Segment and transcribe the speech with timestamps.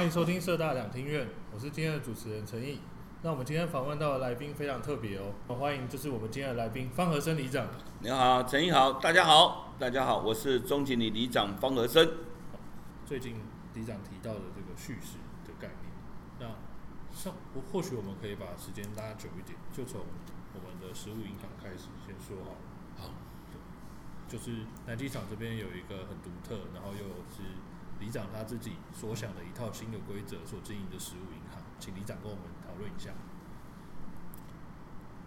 [0.00, 2.80] 欢迎收听社大两厅院，我是今天的主持人陈毅。
[3.20, 7.66] 那我们今天访问到的来宾非常特别哦，欢迎就是我们今天的来宾方和生里长。
[7.98, 12.12] 你好，陈毅好，大家好，大家好，我是中情里里长方和生。
[13.04, 13.42] 最近
[13.74, 15.92] 里长提到的这个叙事的概念，
[16.38, 16.46] 那
[17.14, 20.00] 上或或许我们可以把时间拉久一点，就从
[20.54, 22.56] 我们的食物银行开始先说好。
[22.96, 23.12] 好，
[24.26, 27.42] 就是南机场这边有一个很独特，然后又是
[28.00, 33.10] 里长他自己所想的一套新的规则所经营的食物银行，请里长跟我们讨论一下。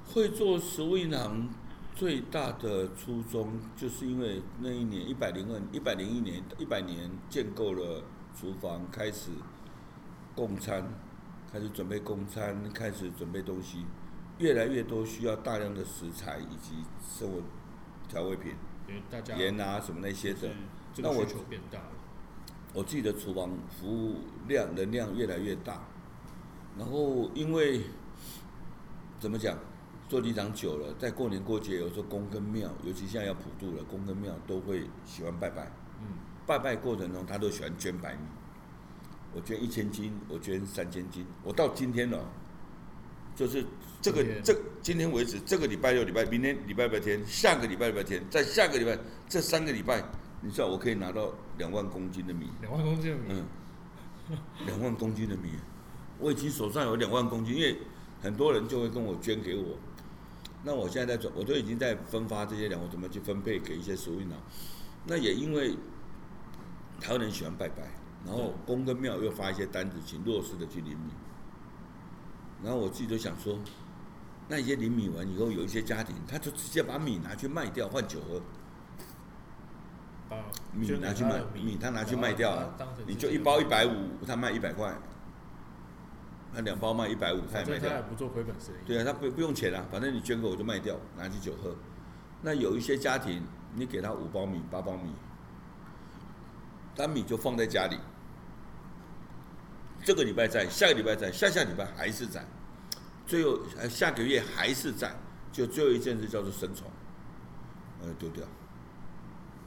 [0.06, 1.50] 会做食物银行
[1.96, 8.04] 最大的初衷，就是因为那一年一百零二、一百零一年、一百年建构了
[8.36, 9.32] 厨房，开始
[10.36, 10.84] 供餐，
[11.52, 13.86] 开始准备供餐，开始准备东西，
[14.40, 17.42] 越来越多需要大量的食材以及生活
[18.10, 18.56] 调味品，
[19.38, 20.50] 盐啊什么那些的，
[20.98, 21.93] 那我就变大了。
[22.74, 24.16] 我自己的厨房服务
[24.48, 25.80] 量能量越来越大，
[26.78, 27.82] 然后因为
[29.20, 29.58] 怎么讲，
[30.10, 35.72] 做地长久了，在过年过节有时候宫跟庙，尤其现在要普渡了，宫跟庙都会喜欢拜拜。
[36.02, 38.22] 嗯，拜拜过程中他都喜欢捐白米，
[39.34, 42.28] 我捐一千斤，我捐三千斤，我到今天了，
[43.36, 43.64] 就是
[44.02, 48.98] 这个这今天为止，这个礼拜六礼拜，明天礼拜拜天，下个礼拜礼拜天，在下个礼拜
[49.30, 50.04] 这三个礼拜。
[50.46, 55.52] 你知道我可以拿到两万公斤的米，两万公斤的米，嗯， 两万公斤的米，
[56.20, 57.78] 我已经手上有两万公斤，因为
[58.22, 59.78] 很多人就会跟我捐给我，
[60.64, 64.38] 那我现在在转，我都已经在分发这些粮，我怎么去分配给一些食物银行？
[65.08, 65.78] 那也因为
[67.00, 67.84] 台湾人喜欢拜拜，
[68.26, 71.12] 然后公跟庙又发一些单子，请弱势的去领米，
[72.62, 73.58] 然后我自己就想说，
[74.50, 78.42] 那一些领米完以后，有一些家庭他就直接把米拿去卖掉换酒喝。
[80.74, 82.74] 米拿去卖，米他拿去卖掉了，
[83.06, 84.94] 你就一包一百五，他卖一百块，
[86.54, 88.02] 那两包卖一百五，他也卖掉。
[88.04, 88.78] 不做亏本生意。
[88.86, 91.76] 对啊，他不不用钱啊，反正你捐给我就卖掉，拿去酒喝。
[92.42, 93.42] 那有一些家庭，
[93.76, 95.14] 你给他五包米、八包米，
[96.96, 97.98] 单米就放在家里，
[100.04, 102.46] 这个礼拜在，下个礼拜在，下下礼拜还是在，
[103.26, 105.16] 最后下个月还是在，
[105.52, 106.88] 就最后一件事叫做生虫，
[108.02, 108.44] 呃，丢掉。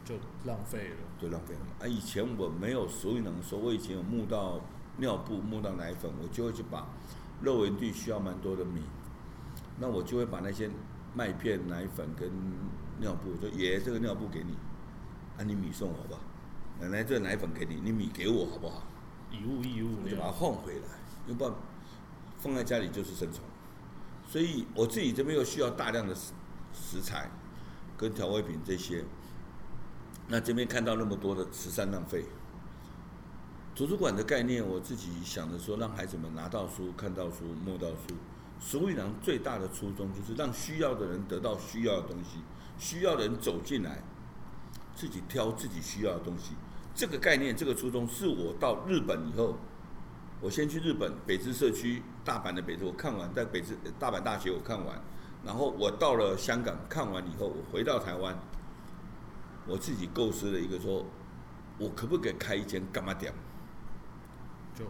[0.07, 1.61] 就浪费了，就浪费了。
[1.81, 4.61] 啊，以前我没有食物银行的时候，我以前有募到
[4.99, 6.87] 尿布、募到奶粉，我就会去把
[7.43, 8.83] 肉圆地需要蛮多的米，
[9.81, 10.71] 那我就会把那些
[11.13, 12.31] 麦片、奶粉跟
[13.01, 14.53] 尿布，我说爷，这个尿布给你，
[15.37, 16.21] 啊，你米送我好不好？
[16.81, 18.85] 奶奶，这个奶粉给你，你米给我好不好？
[19.33, 20.89] 以物易物，我就把它换回来，
[21.27, 21.53] 要不然
[22.39, 23.43] 放在家里就是生虫。
[24.25, 26.33] 所以我自己这边又需要大量的食
[26.73, 27.29] 食材
[27.97, 29.05] 跟调味品这些。
[30.29, 32.25] 那这边看到那么多的慈善浪费，
[33.77, 38.17] 图书馆的概念，我自己想着说，让孩子们拿到书、看到书、摸到书。
[38.59, 42.41] 食物银行最大的初衷就是让需要的人得到需要的东西，
[42.79, 44.03] 需要的人走进来，
[44.97, 46.55] 自己挑自己需要的东西。
[46.95, 49.57] 这个概念，这个初衷是我到日本以后，
[50.41, 55.01] 我先去日本北知社区大阪的北知，我看完在北知大阪大学我看完，
[55.45, 58.37] 然后我到了香港看完以后，我回到台湾。
[59.67, 61.05] 我自己构思了一个说，
[61.79, 63.33] 我可不可以开一间干嘛店？
[64.75, 64.85] 就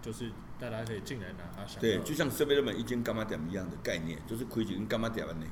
[0.00, 5.46] 就是大家可以进来拿啊，对，就像 7-Eleven 一间干嘛店一样的概念，就是亏几跟干嘛店呢。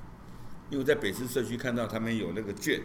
[0.70, 2.80] 因为在北市社区看到他们有那个券，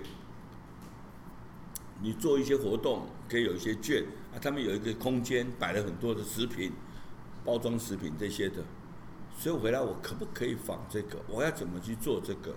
[2.02, 4.04] 你做一些活动可以有一些券
[4.34, 6.72] 啊，他们有一个空间摆了很多的食品、
[7.44, 8.64] 包装食品这些的，
[9.36, 11.20] 所以我回来我可不可以仿这个？
[11.28, 12.56] 我要怎么去做这个？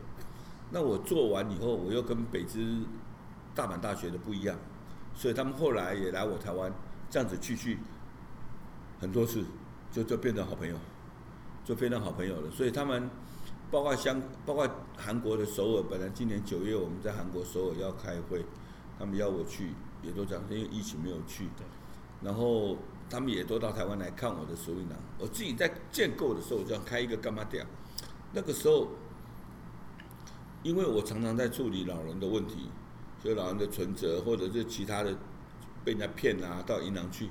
[0.70, 2.82] 那我做完以后，我又跟北知。
[3.54, 4.56] 大阪大学的不一样，
[5.14, 6.72] 所以他们后来也来我台湾，
[7.08, 7.78] 这样子去去
[9.00, 9.44] 很多次，
[9.92, 10.76] 就就变成好朋友，
[11.64, 12.50] 就变成好朋友了。
[12.50, 13.08] 所以他们
[13.70, 18.44] 包括香，包括韩国的首尔，本来今年九月我们在韩国首尔要开会，
[18.98, 19.70] 他们邀我去，
[20.02, 21.48] 也都讲因为疫情没有去。
[22.22, 22.76] 然后
[23.08, 24.96] 他们也都到台湾来看我的食物银行。
[25.18, 27.64] 我自己在建构的时候，我就要开一个干嘛店。
[28.32, 28.88] 那个时候，
[30.62, 32.68] 因为我常常在处理老人的问题。
[33.24, 35.16] 就老人的存折，或者是其他的
[35.82, 37.30] 被人家骗啊，到银行去。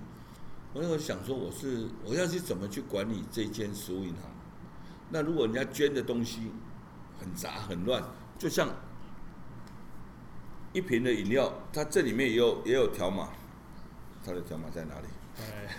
[0.74, 4.24] 我那时候想说，我是我要去怎么去管理这间食物银行？
[5.12, 6.52] 那如果人家捐的东西
[7.20, 8.04] 很杂很乱，
[8.40, 8.68] 就像
[10.74, 13.30] 一瓶的饮料，它这里面也有也有条码，
[14.26, 15.06] 它的条码在哪里？
[15.38, 15.76] 哎，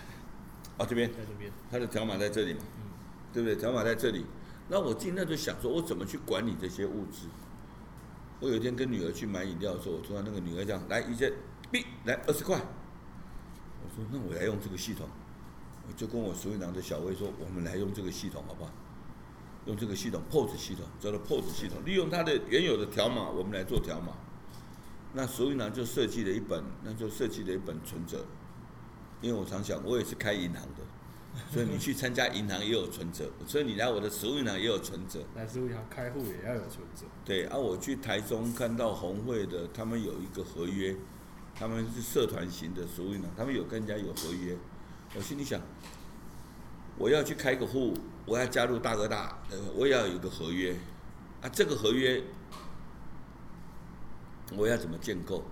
[0.78, 2.82] 啊这边，在这边，它的条码在这里嘛，嗯，
[3.32, 3.56] 对不对？
[3.56, 4.24] 条码在这里。
[4.68, 7.26] 那我今天就想说，我怎么去管理这些物资？
[8.40, 11.32] 我有一天跟女儿去买饮料的时候，我突然那个女儿讲：“来一件
[11.70, 12.56] ，B，，来二十块。”
[13.82, 15.08] 我说：“那我要用这个系统。”
[15.86, 18.70] 我就跟我食物银行的小薇说，我们来用这个系统好不好？
[19.66, 24.12] 用这个系统 POS 系统，叫做 POS 系统，利用它的原有的条码，我们来做条码。
[25.14, 28.26] 那食物银行就设计了一本，那就设计了一本存折。
[29.22, 30.82] 因为我常想，我也是开银行的，
[31.52, 35.20] 所以你去参加银行也有存折，所以你来我的食物银行也有存折。
[35.34, 37.04] 来食物银行开户也要有存折。
[37.24, 40.94] 对，啊，我去台中看到红会的，他们有一个合约，
[41.54, 44.56] 他们是社团型的食物银行，他们有跟人家有合约。
[45.16, 45.60] 我心里想，
[46.96, 47.94] 我要去开个户。
[48.26, 50.74] 我要加入大哥大，呃，我也要有一个合约，
[51.42, 52.24] 啊，这个合约
[54.56, 55.44] 我要怎么建构？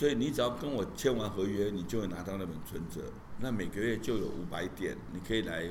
[0.00, 3.02] 所以你只要跟我签完合约，你就会拿到那本存折，
[3.38, 5.68] 那每个月就有五百点，你可以来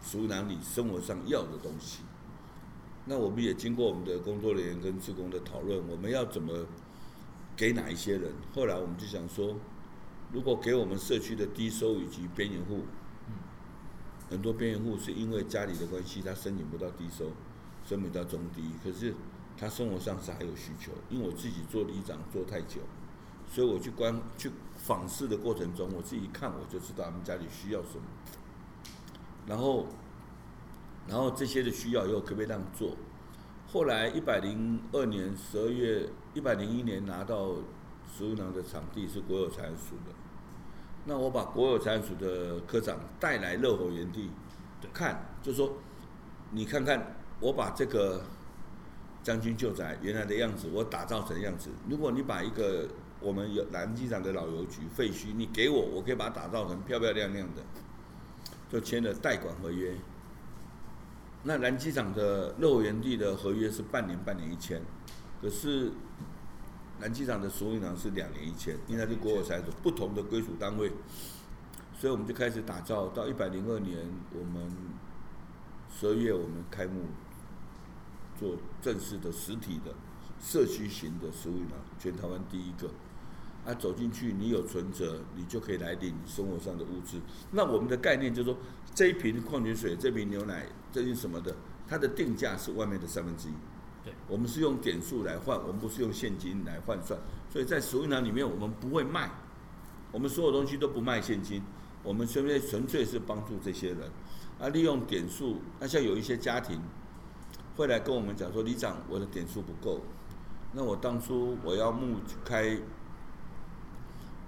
[0.00, 2.00] 食物银行你生活上要的东西。
[3.04, 6.64] 那我们也经过我们的工作人员跟志工的讨论，我们要怎么
[7.54, 8.32] 给哪一些人？
[8.54, 9.54] 后来我们就想说，
[10.32, 12.86] 如果给我们社区的低收以及边缘户。
[14.30, 17.26] 很多边缘户是因为家里的关系，他申请不到低收，
[17.84, 19.14] 申请到中低，可是
[19.58, 20.90] 他生活上是还有需求。
[21.10, 22.80] 因为我自己做里长做太久，
[23.50, 28.02] 所以我去观去访视的过程中，我自己一看我就知道他们家里需要什么。
[29.46, 29.86] 然后，
[31.08, 32.96] 然后这些的需要又可不可以让做？
[33.70, 37.54] 后来一百零二年十二月，一百零一年拿到
[38.10, 40.14] 食物囊的场地是国有财产署的。
[41.04, 44.30] 那我把国有财产署的科长带来乐活园地，
[44.92, 45.74] 看，就说，
[46.50, 48.22] 你看看，我把这个
[49.22, 51.70] 将军旧宅原来的样子，我打造成样子。
[51.88, 52.88] 如果你把一个
[53.20, 57.62] 我们有南机场的老邮局废墟，你给我，我可以把它打造成漂漂亮亮的，
[58.70, 59.94] 就签了代管合约。
[61.42, 64.82] 那南机场的乐园地的合约是半年半年一签，
[65.40, 65.92] 可是。
[67.00, 70.90] 南机场的食物银行是两年一签，因为它是国有财产不同的归属单位，
[71.96, 73.06] 所以我们就开始打造。
[73.10, 73.98] 到一百零二年，
[74.32, 74.68] 我们
[75.96, 77.02] 十二月我们开幕
[78.36, 79.94] 做正式的实体的
[80.42, 82.90] 社区型的食物银行，全台湾第一个。
[83.64, 87.20] 啊，走进去你有存折，你就可以来领生活上的物资。
[87.50, 88.58] 那我们的概念就是说，
[88.94, 91.54] 这一瓶矿泉水、这瓶牛奶、这瓶什么的，
[91.86, 93.52] 它的定价是外面的三分之一。
[94.26, 97.20] 我们是用点数来换，我们不是用现金来换算，
[97.50, 99.30] 所以在食物银行里面，我们不会卖，
[100.10, 101.62] 我们所有东西都不卖现金，
[102.02, 104.10] 我们纯粹纯粹是帮助这些人，
[104.58, 106.80] 啊，利用点数，那像有一些家庭
[107.76, 110.00] 会来跟我们讲说，里长，我的点数不够，
[110.72, 112.78] 那我当初我要募开，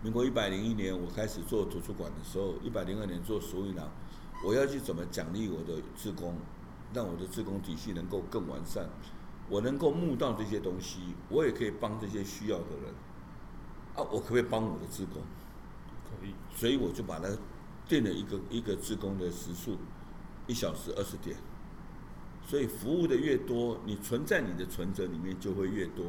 [0.03, 3.87] 民国一百零一年我开始做图书馆的时候，一百零二年做食物银行，
[4.43, 6.37] 我要去怎么奖励我的职工，
[6.95, 8.89] 让我的职工体系能够更完善。
[9.51, 12.95] 我能够募到这些东西，我也可以帮这些需要的人。
[13.95, 15.21] 啊，我可不可以帮我的职工？
[16.05, 16.33] 可以。
[16.57, 17.29] 所以我就把它
[17.87, 19.77] 定了一个一个职工的时数，
[20.47, 21.37] 一小时二十点。
[22.47, 26.07] 所以服务的越多，你存在你的存折里面就会越多。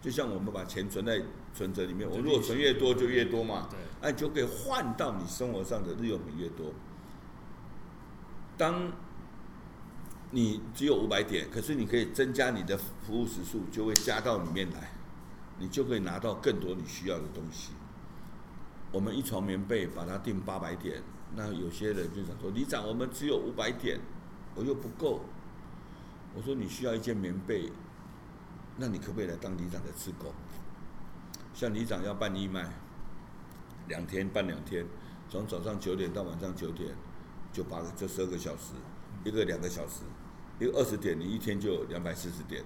[0.00, 1.20] 就像我们把钱存在
[1.54, 3.68] 存折里面，我如果存越多就越多嘛。
[3.70, 3.78] 对。
[4.00, 6.72] 那你就可以换到你生活上的日用品越多。
[8.58, 8.92] 当
[10.32, 14.92] 你只有五百点，可是你可以增加你的服务时数，就会加到里面来，
[15.58, 17.72] 你就可以拿到更多你需要的东西。
[18.90, 21.02] 我们一床棉被把它定八百点，
[21.36, 24.00] 那有些人就想说，里长，我们只有五百点，
[24.54, 25.20] 我又不够。
[26.34, 27.70] 我说你需要一件棉被，
[28.78, 30.32] 那你可不可以来当里长的志工？
[31.54, 32.72] 像里长要办义卖，
[33.88, 34.86] 两天办两天，
[35.28, 36.94] 从早上九点到晚上九点，
[37.52, 38.72] 就八个，就十二个小时，
[39.24, 40.02] 一个两个小时。
[40.60, 42.62] 一个二十点，你一天就有两百四十点，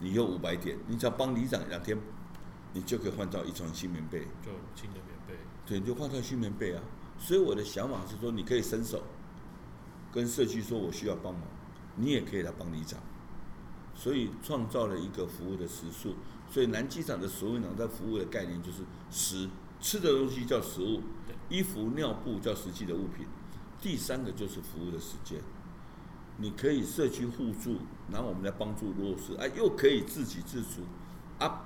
[0.00, 1.96] 你有五百点，你只要帮里长两天，
[2.72, 5.34] 你就可以换到一床新棉被，就新的棉被，
[5.64, 6.82] 对，你就换套新棉被啊。
[7.16, 9.04] 所以我的想法是说，你可以伸手
[10.12, 11.42] 跟社区说，我需要帮忙，
[11.94, 12.98] 你也可以来帮里长。
[13.94, 16.16] 所以创造了一个服务的时数。
[16.50, 18.78] 所以南机场的食物银行在服务的概念就是
[19.10, 19.48] 食，
[19.80, 21.02] 吃的东西叫食物，
[21.48, 23.26] 衣服尿布叫实际的物品，
[23.80, 25.38] 第三个就是服务的时间。
[26.38, 27.78] 你可以社区互助，
[28.12, 30.82] 然后我们来帮助弱势，啊，又可以自给自足，
[31.38, 31.64] 啊，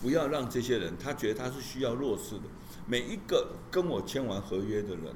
[0.00, 2.44] 不要让这些人他觉得他是需要弱势的。
[2.86, 5.14] 每一个跟我签完合约的人，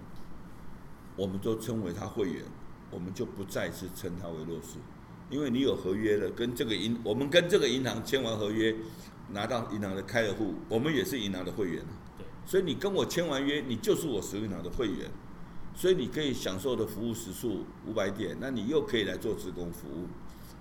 [1.17, 2.45] 我们都称为他会员，
[2.91, 4.77] 我们就不再次称他为弱势，
[5.33, 8.77] 因为你有合约了，跟这个银，我们跟这个银行签完合约，
[9.31, 11.83] 拿到银行的开了户，我们也是银行的会员，
[12.45, 15.11] 所以你跟我签完约，你就是我食物银行的会员。
[15.75, 20.07] 所以你可以享受的服务时数五百点，那你又可以来做职工服务，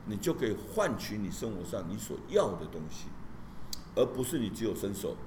[0.05, 3.07] 你就可以换取你生活上你所要的东西，
[3.93, 5.17] 而不是你只有伸手。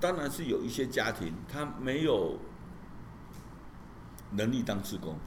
[0.00, 2.38] 当然是有一些家庭他没有
[4.30, 5.18] 能力当职工。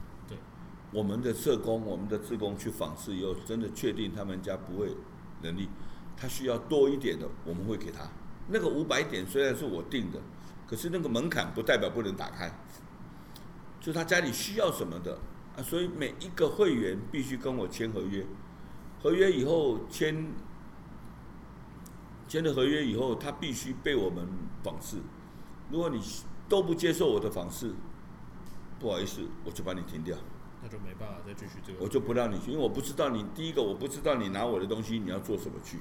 [0.94, 4.96] 我们的社工、我们的志工去访视以后，真的确定他们家不会
[5.42, 5.68] 能力，
[6.16, 8.08] 他需要多一点的，我们会给他。
[8.48, 10.20] 那个五百点虽然是我定的，
[10.68, 12.50] 可是那个门槛不代表不能打开，
[13.80, 15.18] 就他家里需要什么的
[15.56, 18.24] 啊，所以每一个会员必须跟我签合约，
[19.02, 20.32] 合约以后签。
[22.26, 24.26] 签了合约以后，他必须被我们
[24.62, 24.96] 访视。
[25.70, 26.00] 如果你
[26.48, 27.72] 都不接受我的访视，
[28.80, 30.16] 不好意思，我就把你停掉。
[30.64, 31.78] 那就没办法再继续这个。
[31.84, 35.76] 我就不让你去，因为我不知道你第一个，我不知道你拿我的东西你要做什么去，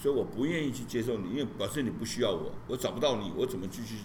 [0.00, 3.96] 所以我不愿意去接受你，因为表示你不需要我，我找不到你，我怎么继续？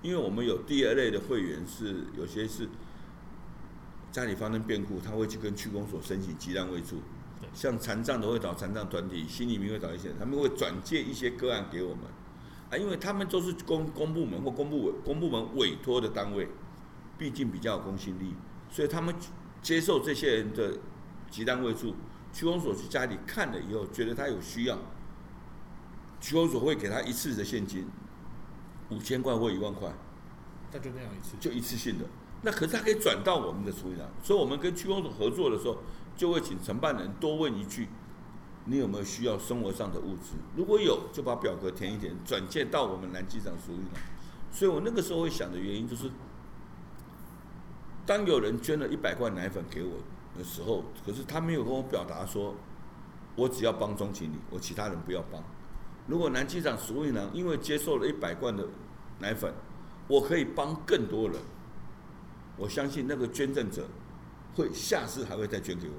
[0.00, 2.66] 因为我们有第二类的会员是有些是
[4.10, 7.02] 家里发生变故，他会去跟区公所申请急难慰助。
[7.52, 12.04] 像残障的会找残障团体，心理民会找一些，他们会转借一些个案给我们，
[12.70, 16.48] 啊，因为他们都是公公部门或公部委公部门委托的单位，
[17.18, 18.34] 毕竟比较有公信力，
[18.70, 19.14] 所以他们
[19.62, 20.76] 接受这些人的
[21.30, 21.94] 急难慰助，
[22.32, 24.76] 区公所去家里看了以后，觉得他有需要，
[26.20, 27.86] 区公所会给他一次的现金，
[28.90, 29.90] 五千块或一万块，
[30.72, 32.04] 那就那样一次，就一次性的，
[32.42, 35.78] 那可是他可以转到我们的处理上，所以我们跟区公所合作的时候。
[36.14, 37.88] 就会请承办人多问一句
[38.68, 40.34] ：“你有没有需要生活上的物资？
[40.54, 44.00] 如果有，就把表格填一填，转介到我们南机场属于哪。
[44.52, 46.10] 所以我那个时候会想的原因就是，
[48.06, 49.92] 当有人捐了一百罐奶粉给我
[50.36, 52.54] 的时候，可是他没有跟我表达说，
[53.36, 55.42] 我只要帮钟情理，我其他人不要帮。
[56.06, 58.66] 如果南机场属于哪，因为接受了一百罐的
[59.18, 59.52] 奶粉，
[60.08, 61.38] 我可以帮更多人。
[62.56, 63.86] 我相信那个捐赠者。”
[64.54, 65.94] 会下次还会再捐给我，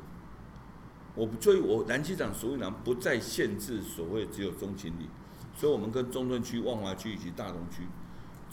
[1.15, 5.09] 我不，所以我南机场属于囊不再限制所谓只有钟情理，
[5.55, 7.81] 所以我们跟中正区、万华区以及大同区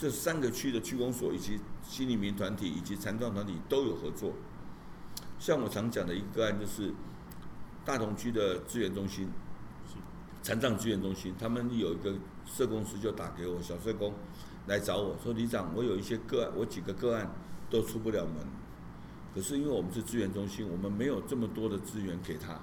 [0.01, 4.33] 这三个区的区公所以及新移民团体以及残障团体都有合作。
[5.39, 6.95] 像我常讲的一个案就是
[7.85, 9.29] 大同区的资源中心，
[10.43, 12.15] 残障资源中心，他们有一个
[12.47, 14.15] 社工师就打给我，小社工
[14.67, 17.31] 来找我说：“李长，我有一些个案，我几个个案
[17.69, 18.37] 都出不了门。”
[19.35, 22.59] 可是因为我们是资源中心，我们没有这么多的资源给他。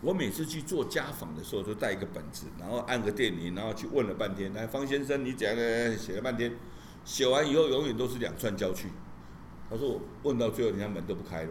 [0.00, 4.52] 我每次去做家访的时候，都带一个本子，然后按个电铃，然后去问了半天。
[4.54, 6.54] 来，方先生，你怎样呢写了半天，
[7.04, 8.88] 写完以后永远都是两串交去。
[9.68, 11.50] 他说我问到最后，人家门都不开了，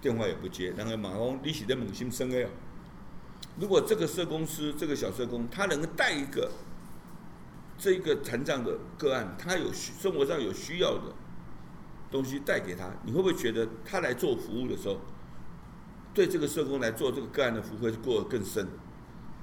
[0.00, 0.72] 电话也不接。
[0.76, 2.46] 然后马工，你写的猛心生哎。
[3.58, 6.50] 如果这个社工师，这个小社工，他能够带一个
[7.76, 11.12] 这一个残障的个案，他有需生活上有需要的。
[12.08, 14.96] 东西带给他，你会不会觉得他来做服务的时候，
[16.16, 18.66] 对这个社工来做这个个案的服务会过得更深？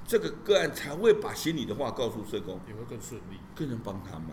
[0.08, 4.30] 这个个案才会把心里的话告诉社工，也会更顺利，更能帮他嘛。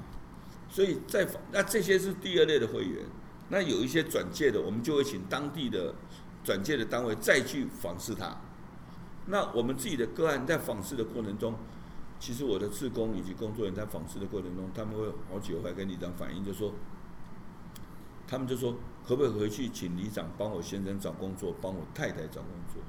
[0.70, 3.04] 所以在那这些是第二类的会员，
[3.50, 5.94] 那有一些转介的，我们就会请当地的
[6.42, 8.34] 转介的单位再去访视他。
[9.26, 11.54] 那我们自己的个案在访视的过程中，
[12.18, 16.72] 其实我的志工以及工作人员在访视的过程中，他们会好几回来跟里长反映，就说。
[18.26, 18.76] 他们就说，
[19.10, 22.80] 可不可以回去请里长帮我先生找工作，帮我太太找工作？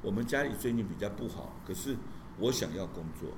[0.00, 1.94] 我们家里最近比较不好，可是
[2.38, 3.28] 我想要工作，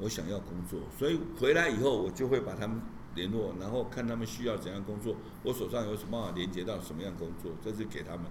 [0.00, 2.82] 我想要工作，所以回来以后我就会把他们
[3.14, 8.24] 联络，然后看他们需要怎样工作，我手上有什么办法连接到什么样工作，这是给他们。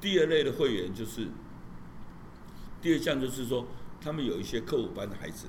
[0.00, 1.26] 第二类的会员就是，
[2.80, 3.66] 第二项就是说，
[4.00, 5.48] 他们有一些课辅班的孩子，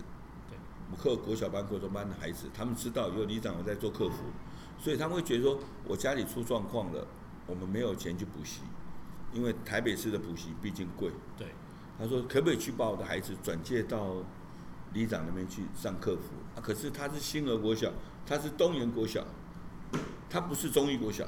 [0.49, 0.57] 对，
[0.97, 4.23] 课国小班、国中班的孩子，他们知道有里长我在做课辅。
[4.79, 7.05] 所以他们会觉得说，我家里出状况了，
[7.47, 8.61] 我们没有钱去补习，
[9.33, 11.11] 因为台北市的补习毕竟贵。
[11.35, 11.47] 对，
[11.97, 14.17] 他说可不可以去把我的孩子转介到
[14.93, 16.33] 里长那边去上课辅？
[16.55, 17.91] 啊，可是他是新俄国小，
[18.25, 19.25] 他是东园国小，
[20.29, 21.27] 他不是中义国小，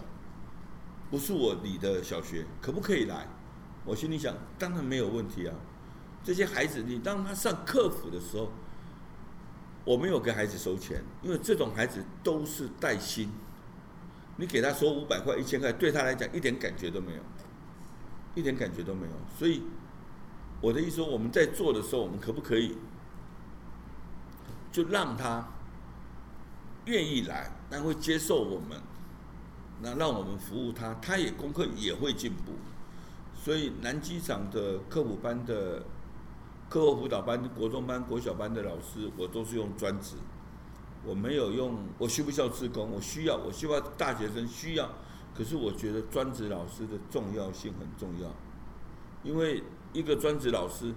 [1.09, 3.27] 不是我里的小学，可不可以来？
[3.83, 5.55] 我心里想，当然没有问题啊。
[6.23, 8.51] 这些孩子，你当他上课辅的时候。
[9.89, 13.27] 我没有给孩子收钱，因为这种孩子都是带薪，
[14.35, 17.21] 你给他收五百块、一千块，对他来讲一点感觉都没有，
[18.35, 19.13] 一点感觉都没有。
[19.35, 19.63] 所以
[20.61, 22.77] 我的意思说，我们在做的时候，我们可不可以
[24.71, 25.47] 就让他
[26.85, 28.79] 愿意来，然后会接受我们，
[29.81, 32.51] 那让我们服务他，他也功课也会进步。
[33.43, 35.83] 所以南机场的科普班的。
[36.69, 40.15] 课后辅导班、国中班、国小班的老师，我都是用专职，
[41.03, 41.75] 我没有用。
[41.97, 42.91] 我需不需要自工？
[42.91, 44.87] 我需要，我希望大学生需要。
[45.35, 48.29] 可是我觉得专职老师的重要性很重要，
[49.23, 50.93] 因为一个专职老师，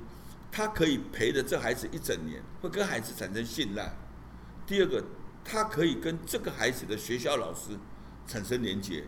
[0.50, 3.94] 他可以陪着这孩子一整年，会跟孩子产生信赖。
[4.66, 5.02] 第二个，
[5.44, 7.70] 他可以跟这个孩子的学校老师
[8.26, 9.04] 产生连结。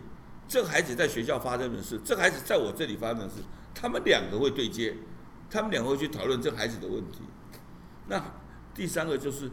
[0.47, 3.43] 这个孩子在学校发生的事，这个孩子在我这里发生的事，
[3.73, 4.95] 他们两个会对接，
[5.49, 7.19] 他们两个会去讨论这孩子的问题。
[8.07, 8.23] 那
[8.73, 9.49] 第三个就是，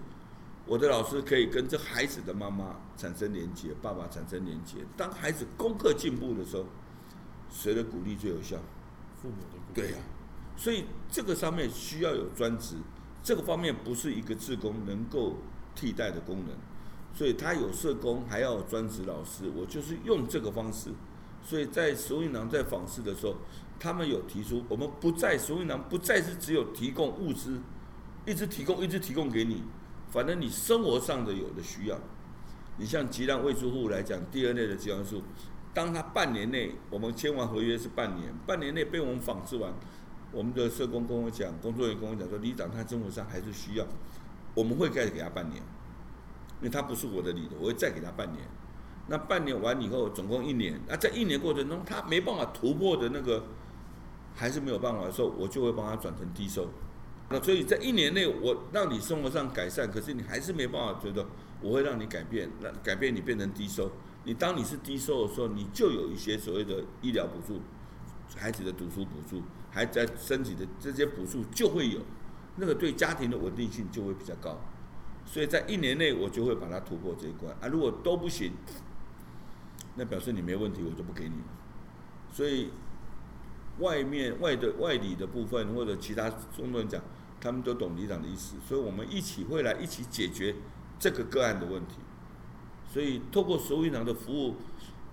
[0.67, 4.79] 我的老师可以跟这孩子的妈妈产生连接，爸爸产生连接。
[4.97, 6.67] 当孩子功课进步的时候，
[7.51, 8.57] 谁的鼓励最有效？
[9.21, 9.75] 父母的鼓励。
[9.75, 12.77] 对呀、啊，所以这个上面需要有专职，
[13.23, 15.37] 这个方面不是一个志工能够
[15.75, 16.57] 替代的功能。
[17.15, 19.51] 所以他有社工，还要有专职老师。
[19.55, 20.91] 我就是用这个方式。
[21.45, 23.37] 所以在食物银行在访视的时候，
[23.83, 27.61] 他们有提出，我们不再食物银行不再是只有提供物资，
[28.25, 29.65] 一直提供，一直提供给你。
[30.09, 31.99] 反正你生活上的有的需要，
[32.77, 35.25] 你像急难未出户来讲，第二类的急难数，
[35.75, 39.75] 当他半年内我们签完合约是半年，半年内被我们访视完，
[40.31, 43.87] 我们的社工跟我讲，工作人员跟我讲说，里长他生活上还是需要，
[44.55, 45.61] 我们会再给他半年。
[46.61, 48.45] 因为他不是我的里的，我会再给他半年。
[49.09, 50.81] 那半年完以后，总共一年。
[50.87, 53.45] 那在一年过程中，他没办法突破的那个，
[54.35, 56.69] 还是没有办法的时候，我就会帮他转成低收。
[57.31, 61.27] 那所以在一年内，我让你生活上改善，可是你还是没办法觉得，
[61.61, 63.91] 我会让你改变，让改变你变成低收。
[64.25, 67.61] 你当你是低收的时候，你就有一些所谓的医疗补助、
[68.37, 72.01] 孩子的读书补助，还在升级的这些补助就会有，
[72.57, 74.59] 那个对家庭的稳定性就会比较高。
[75.25, 77.69] 所以在一年内，我就会把它突破这一关啊！
[77.69, 78.53] 如果都不行，
[79.95, 81.37] 那表示你没问题，我就不给你。
[82.33, 82.71] 所以
[83.79, 87.03] 外面外的外里的部分或者其他中国人讲，
[87.41, 90.55] 他们都懂里长的意思，所以我们一起会来一起解决
[90.99, 91.97] 这个个案的问题。
[92.93, 94.57] 所以透过收银行的服务，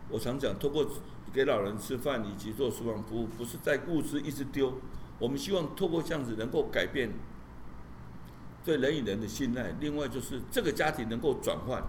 [0.09, 0.85] 我常讲，透过
[1.31, 4.73] 给老人吃饭以及做厨房服务，不是在物资一直丢，
[5.17, 7.11] 我们希望透过这样子能够改变。
[8.65, 11.81] 对人与人的信赖，另外就是这个家庭能够转换，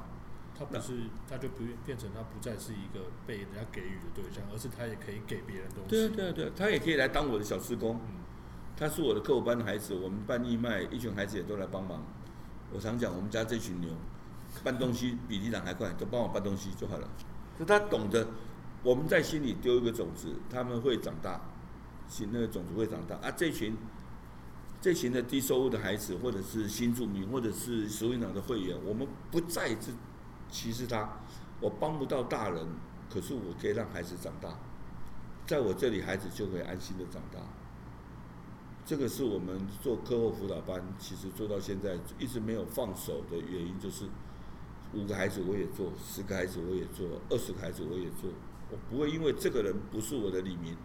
[0.60, 0.92] 他不是，
[1.26, 5.88] 他就不变成他不再是一个被人家给予的对象，而是他也可以给别人东西。
[5.88, 7.98] 对对对，他也可以来当我的小志工。
[8.04, 8.20] 嗯，
[8.76, 12.04] 他是我的客户班的孩子，我们办义卖，一群孩子也都来帮忙。
[12.70, 13.88] 我常讲，我们家这群牛
[14.62, 17.08] 搬东西比里长还快，都帮我搬东西就好了。
[17.58, 18.28] 就他懂得，
[18.82, 21.40] 我们在心里丢一个种子，他们会长大，
[22.06, 23.74] 心那个种子会长大啊，这群。
[24.82, 29.92] 这群的低收入的孩子，或者是新住民，或者是食物银行的会员，我们不再是
[30.50, 31.08] 歧视他。
[31.60, 32.66] 我帮不到大人，
[33.12, 34.58] 可是我可以让孩子长大，
[35.46, 37.38] 在我这里，孩子就可以安心的长大。
[38.84, 44.06] 这个是我们做课后辅导班，其实做到现在一直没有放手的原因，就是
[44.94, 48.30] 五个孩子我也做，十个孩子我也做，二十个孩子我也做，
[48.70, 50.76] 我不会因为这个人不是我的里民。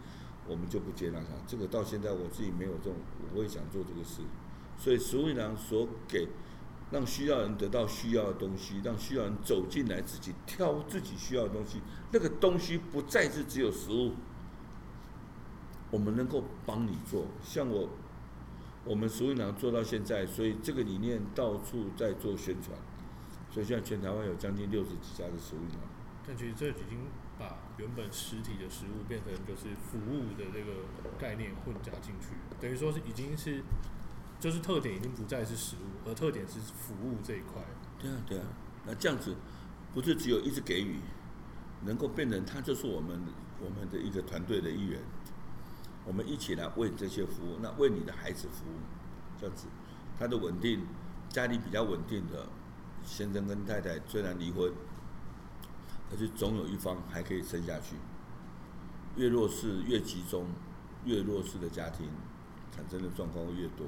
[0.48, 2.94] 我们就不接纳他，这个到现在我自己没有这种，
[3.34, 4.20] 我会想做这个事，
[4.78, 6.28] 所以食物银行所给，
[6.90, 11.80] 让需要人得到需要的东西，让需要人走进来自己挑自己需要的东西，
[12.12, 14.14] 那个东西不再是只有食物，
[15.90, 17.88] 我们能够帮你做，像我，
[18.84, 22.76] 我们食物银行做到现在，所以这个理念到处在做宣传，
[23.50, 25.80] 所以现在全台湾有将近六十几家的食物银行，
[26.26, 26.98] 但其实这已经。
[27.38, 30.86] 把原本实体的食物变成就是服务的这个
[31.18, 33.62] 概念混杂进去，等于说是已经是，
[34.46, 37.60] 就是特点已经不再是食物，而特点是服务这一块。
[37.98, 38.44] 对啊，对啊，
[38.86, 39.34] 那这样子
[39.92, 41.00] 不是只有一直给予，
[41.84, 43.20] 能够变成他就是我们
[43.58, 45.02] 我们的一个团队的一员，
[46.04, 48.78] 我们一起来为这些服务，那为你的孩子服务，
[49.36, 49.66] 这样子，
[50.16, 50.86] 他的稳定，
[51.28, 52.46] 家里比较稳定的
[53.04, 54.72] 先生跟太太虽然离婚。
[56.08, 57.96] 可是总有一方还可以撑下去。
[59.16, 60.46] 越弱势越集中，
[61.04, 62.08] 越弱势的家庭
[62.70, 63.84] 产生的状况会越多。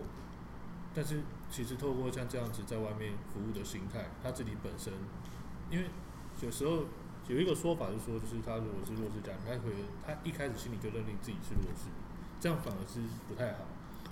[0.98, 4.92] 但是其实透过像这样子在外面服务的心态，他自己本身，
[5.70, 5.88] 因为
[6.42, 6.86] 有时候
[7.28, 9.70] 有一个说法是说，就是他如果是弱势家庭，他会
[10.04, 11.86] 他一开始心里就认定自己是弱势，
[12.40, 13.58] 这样反而是不太好。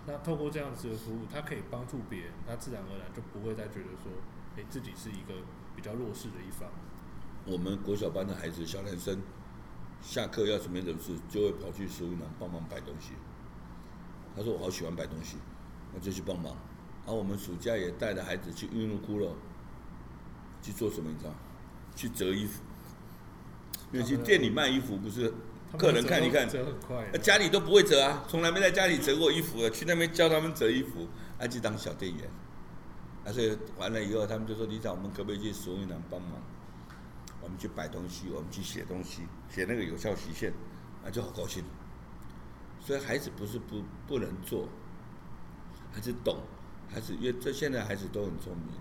[0.06, 4.12] 那透过这样子的服务，他可以帮助别人，他自然而然就不会再觉得说，
[4.56, 5.34] 哎，自己是一个
[5.74, 6.70] 比较弱势的一方。
[7.46, 9.20] 我们国小班的孩子，小男生，
[10.00, 13.14] 下课要是没什么事，就会跑去食物银帮忙摆东西。
[14.36, 15.38] 他说：“我好喜欢摆东西，
[15.92, 16.54] 那就去帮忙。”
[17.06, 19.30] 然后我们暑假也带着孩子去运入骷髅，
[20.60, 21.08] 去做什么？
[21.08, 21.32] 你知道？
[21.94, 22.60] 去折衣服。
[23.92, 25.32] 因为去店里卖衣服，不是
[25.78, 27.06] 客人看一看，折很快。
[27.18, 31.06] 家里都不会折啊，从来没在家里折过衣服的，去那边教他们折衣服，
[31.38, 32.28] 还去当小店员。
[33.24, 36.32] 啊，所以完了以后，他们就说：“李长，我们可不可以去食物银行帮忙？”
[37.40, 40.52] 我们去摆东西，我们去写东西，写那个有效期限，
[41.04, 41.62] 啊就好高兴。
[42.80, 44.68] 所以孩子不是不不能做，
[45.92, 46.38] 还是懂，
[46.88, 48.74] 孩子因为这现在孩子都很聪明，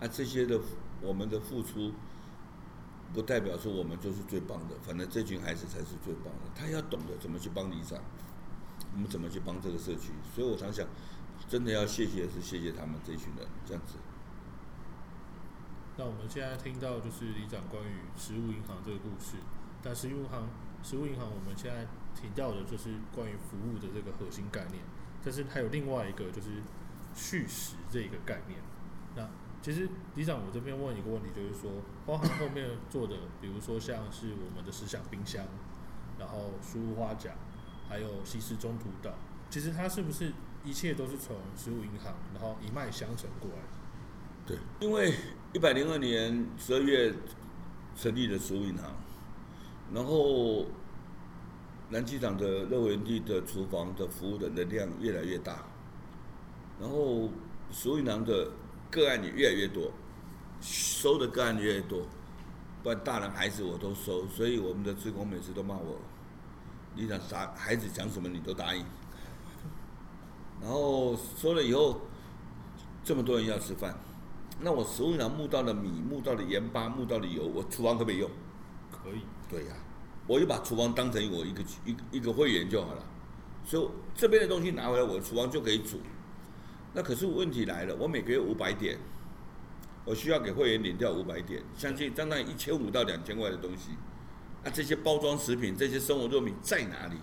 [0.00, 0.60] 啊，这些的
[1.00, 1.92] 我们的付出，
[3.12, 6.50] 不代表说我们就是最棒的，反正这群孩子才是最棒的。
[6.54, 7.98] 他要懂得怎么去帮里长，
[8.94, 10.12] 我们怎么去帮这个社区。
[10.34, 10.86] 所以我常想，
[11.48, 13.94] 真的要谢谢是谢谢他们这群人这样子。
[15.98, 19.36] 那我们现在听到就是里长关于食物银行这个故事，
[19.82, 20.48] 但食物银行，
[20.82, 21.84] 食物银行我们现在
[22.18, 24.82] 提到的就是关于服务的这个核心概念，
[25.22, 26.48] 但是还有另外一个就是
[27.14, 28.60] 去食这个概念。
[29.16, 29.28] 那
[29.60, 31.70] 其实李长，我这边问一个问题，就是说，
[32.06, 35.44] 包含后面做的，比如说像是我们的思想冰箱，
[36.18, 37.32] 然后书屋花甲，
[37.88, 39.14] 还有西式中途岛，
[39.50, 40.32] 其实它是不是
[40.64, 43.58] 一切都是从食物银行，然后一脉相承过来？
[44.44, 45.14] 对，因为
[45.52, 47.14] 一百零二年十二月
[47.94, 48.96] 成立的食物银行，
[49.94, 50.66] 然后
[51.90, 55.64] 南机场的乐园地的厨房的服务的能量越来越大，
[56.80, 57.28] 然后
[57.70, 58.50] 食物银行的
[58.90, 59.90] 个案也越来越多，
[60.60, 62.02] 收的个案越来越多，
[62.82, 65.98] 不然大人孩子我都收，所以我们的职工每次都骂我，
[66.94, 68.84] 你想啥孩子讲什么你都答应，
[70.60, 72.00] 然后收了以后，
[73.04, 73.96] 这么多人要吃饭。
[74.60, 78.30] 那我食物银行募到的米、募到的盐巴、募到的油，我厨房可不可以用？
[78.90, 79.22] 可以。
[79.48, 79.82] 对呀、啊，
[80.26, 83.02] 我就把厨房当成我一个一个一个会员就好了。
[83.64, 85.98] 所以这边的东西拿回来，我厨房就可以煮。
[86.94, 88.98] 那可是问题来了，我每个月五百点，
[90.04, 93.90] 我需要给会员领掉五百点，将近相当于一千五到两千块的东西。
[94.64, 97.16] 那这些包装食品、这些生活用品在哪里？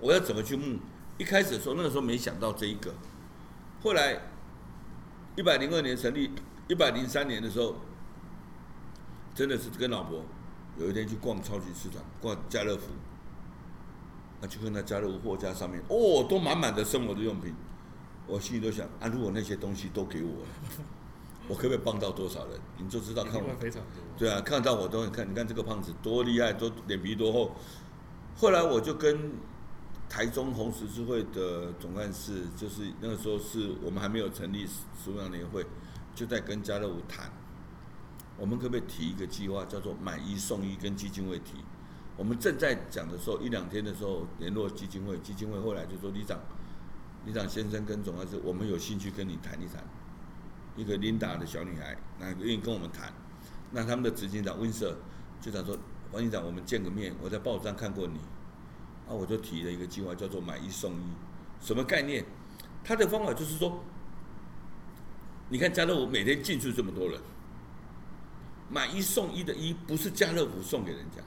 [0.00, 0.78] 我要怎么去募？
[1.18, 2.94] 一开始的时候，那个时候没想到这一个，
[3.82, 4.20] 后来。
[5.36, 6.32] 一百零二年成立，
[6.66, 7.76] 一百零三年的时候，
[9.36, 10.24] 真的是跟老婆
[10.76, 12.86] 有一天去逛超级市场，逛家乐福，
[14.40, 17.54] 那就看那家乐福货架上面，哦，都满满的生活的用品，
[18.28, 20.30] 我心里都想啊，如果那些东西都给我，
[21.48, 22.60] 我可不可以帮到多少人？
[22.76, 23.48] 你就知道看我，
[24.16, 27.52] 对啊，看到我都很看，你看这个胖子多厉害，多脸皮多厚。
[28.36, 29.32] 后来我就跟。
[30.10, 35.66] 台中红十字会的总干事，就是那个时候是我们还没有成立食物银行联会，
[36.14, 37.30] 就在跟家乐福谈，
[38.38, 41.56] 我们可不可以提一个计划，叫做买一送一，跟基金会提。
[42.16, 46.40] 我们正在讲的时候，一两天的时候联络基金会，基金会后来就说，李长，
[47.28, 49.84] 里长先生跟总干事，我们有兴趣跟你谈一谈。
[50.76, 53.12] 一个琳达的小女孩，那愿意跟我们谈，
[53.70, 54.96] 那他们的执行长温瑟
[55.38, 55.76] 就想说，
[56.10, 58.18] 王局长，我们见个面，我在报纸上看过你。
[59.06, 61.12] 啊，我就提了一个计划，叫做买一送一，
[61.60, 62.24] 什么概念？
[62.82, 63.82] 他的方法就是说，
[65.50, 67.20] 你看家乐福每天进去这么多人，
[68.70, 71.22] 买一送一的“一”不是家乐福送给人家，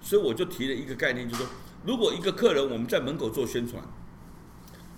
[0.00, 1.50] 所以我就提了一个概念，就是说，
[1.84, 3.82] 如果一个客人我们在门口做宣传，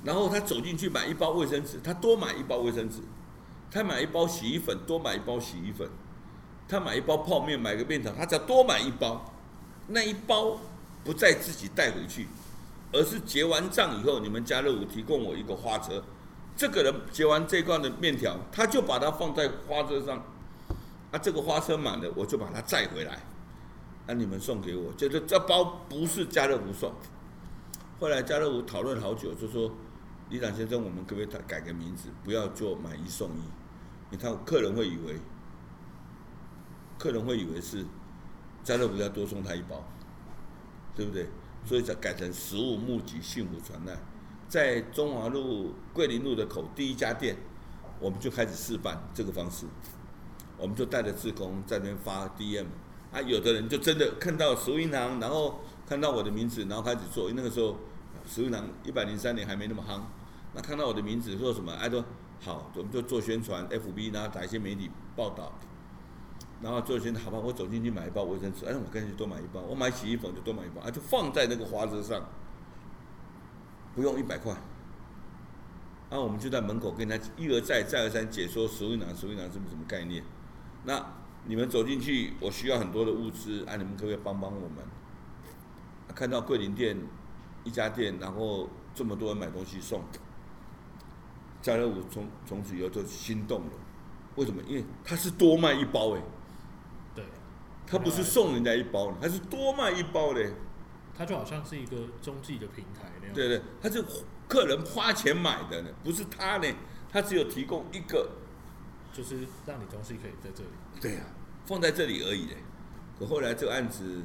[0.05, 3.01] 然后他走进去买一包卫生纸，他多买一包卫生纸；
[3.71, 5.89] 他买一包洗衣粉，多买一包洗衣粉；
[6.69, 9.33] 他买一包泡面，买个面条，他只要多买一包，
[9.89, 10.59] 那一包。
[11.05, 12.29] 不再自己带回去，
[12.93, 16.01] 而是结完账以后，你们家乐福提供我一个花车，
[16.57, 20.25] 这个人结完这罐的面条，他就把它放在花车上，
[21.11, 23.21] 啊，这个花车满了，我就把它载回来，
[24.07, 26.93] 啊，你们送给我，就是这包不是家乐福送。
[27.99, 29.73] 后来家乐福讨论好久，就说，
[30.33, 33.43] 李长先生，我们可不可以改改个名字，不要做买一送一？
[34.11, 35.21] 你看客人会以为，
[36.99, 37.85] 客人会以为是
[38.65, 39.85] 家乐福要多送他一包。
[40.95, 41.27] 对不对？
[41.65, 43.97] 所以才改成食物募集幸福传爱，
[44.47, 47.35] 在中华路桂林路的口第一家店，
[47.99, 49.65] 我们就开始示范这个方式。
[50.59, 52.67] 我们就带着志工在那边发 DM，
[53.11, 57.31] 啊，有的人就真的看到食物银行，然后看到我的名字，然后开始做。
[57.31, 57.79] 因为那个时候
[58.27, 60.03] 食物银行一百零三年还没那么夯，
[60.55, 61.73] 那看到我的名字说什么？
[61.73, 62.05] 哎，说
[62.41, 65.53] 好，我们就做宣传，FB 然后打一些媒体报道。
[66.61, 69.61] 然后做宣传好吧，我走进去买一包卫生纸，哎，我干脆多买一包。
[69.63, 72.25] 我买洗衣粉就多买一包，啊，就放在那个花车上，
[73.95, 74.55] 不用一百块。
[76.11, 80.23] 然后我们就在门口跟他一而再再而三解说食物银行，食物银行是什么什么概念。
[80.85, 81.05] 那
[81.47, 84.85] 你们走进去，我需要很多的物资，啊，你们可不可以帮帮我们？
[86.15, 86.97] 看到桂林店
[87.65, 90.03] 一家店，然后这么多人买东西送，
[91.63, 93.73] 家乐福从从此以后就心动了。
[94.35, 94.61] 为什么？
[94.67, 96.23] 因为他是多卖一包哎。
[97.85, 100.51] 他不是送人家一包，他是多卖一包嘞。
[101.15, 103.35] 他就好像是一个中继的平台那样。
[103.35, 104.03] 对对，他是
[104.49, 106.67] 客人花钱买的呢，不是他呢，
[107.11, 108.31] 他只有提供一个，
[109.13, 110.71] 就是让你东西可以在这里。
[111.03, 112.57] 对呀、啊，放在这里而已嘞。
[113.19, 114.23] 可后来这个案子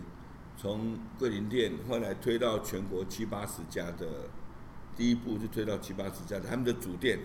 [0.55, 4.07] 从桂林店后来推到全国七八十家的，
[4.97, 7.19] 第一步就推到七八十家他们的主店，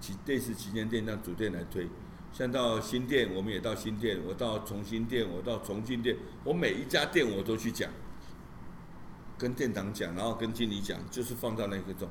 [0.00, 1.88] 其类似旗舰店让主店来推。
[2.32, 7.90] 像到新店，我们也到新店，我到重新店，我到重庆店，我每一家店我都去讲，
[9.36, 12.08] 跟店长讲，然后跟经理讲，就是放到那个中。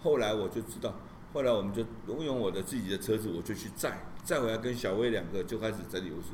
[0.00, 0.94] 后来我就知道，
[1.32, 6.28] 后来我们就拥有我的自己的车子，我就去载，载回来跟小薇两个就开始整理物资。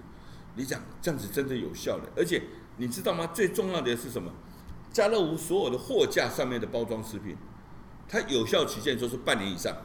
[0.55, 2.43] 你讲这样子真的有效的，而且
[2.77, 3.27] 你知道吗？
[3.29, 4.31] 最重要的是什么？
[4.93, 7.37] 家乐福所有的货架上面的包装食品，
[8.11, 9.77] 它有效期限就是半年以上。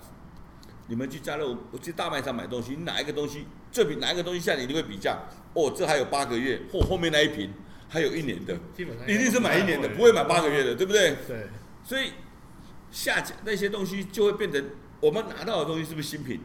[0.88, 5.20] 你们去家乐福，我去大卖场买东西，哪一个东西，这瓶哪一个东西下你一定会比价。
[5.54, 7.54] 哦，这还有八个月，或后面那一瓶
[7.88, 11.16] 还有一年的，基本上一定是买一年的，不会买八个月的，对不对？
[11.28, 11.48] 对。
[11.84, 12.14] 所以
[12.92, 14.64] 下架那些东西就会变成
[15.00, 16.42] 我们拿到的东西是不是新品？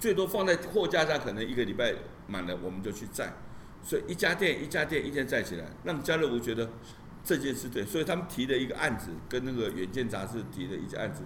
[0.00, 1.94] 最多放在货架上，可能一个礼拜
[2.26, 3.32] 满了，我们就去载。
[3.82, 6.68] 所以一家店一家店一天载起来，让家乐福觉得
[7.24, 7.84] 这件事对。
[7.84, 11.22] 所以他们提了一个案子，跟那个《远见》杂志提了一个案子。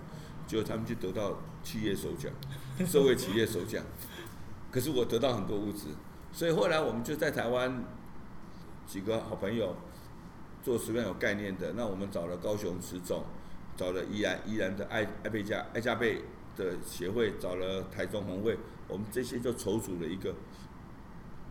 [0.46, 2.32] 结果他们就得到企业首奖，
[2.86, 3.84] 社会企业首奖。
[4.70, 5.88] 可是我得到很多物资，
[6.32, 7.84] 所以后来我们就在台湾
[8.86, 9.76] 几个好朋友
[10.62, 13.24] 做食品有概念的，那我们找了高雄慈总，
[13.76, 16.22] 找了宜兰宜兰的爱爱贝家爱家贝
[16.56, 18.56] 的协会，找了台中红会，
[18.86, 20.34] 我们这些就筹组了一个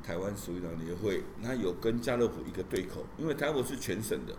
[0.08, 4.34] 台湾食品联会，那有跟家乐福一个对口，因为台湾是全省的，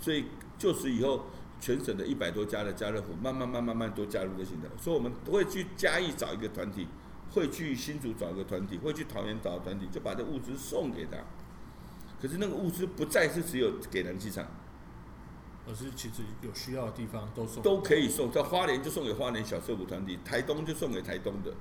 [0.00, 0.24] 所以
[0.56, 1.26] 就此以后。
[1.60, 6.86] 全省的一百多家的家乐福，慢慢慢慢慢都加入这行的，所以我们不会去嘉义找一个团体，
[7.32, 11.16] 会去新竹找一个团体，会去桃园找团体，就把这物资送给他。
[12.22, 14.46] 可是那个物资不再是只有给南机场，
[15.66, 18.30] 而是其实有需要的地方都送，都可以送。
[18.30, 21.52] 在花莲就送给花莲小社福团体，台东就送给台东的。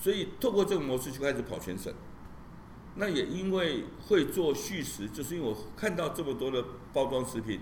[0.00, 1.94] 所以透过这个模式就开始跑全省。
[2.96, 7.60] 那也因为会做续食，就是因为我看到这么多的包装食品。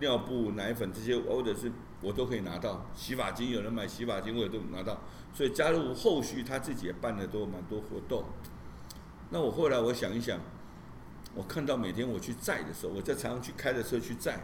[0.00, 2.86] 尿布、奶粉这些，或者是我都可以拿到。
[2.96, 4.98] 洗发精有人买洗发精，我也都拿到。
[5.30, 8.24] 所以加入后续他自己也办了都蛮多活动。
[9.28, 10.40] 那我后来我想一想，
[11.34, 14.40] 我看到每天我去载的时候，我在常常去开着车去载，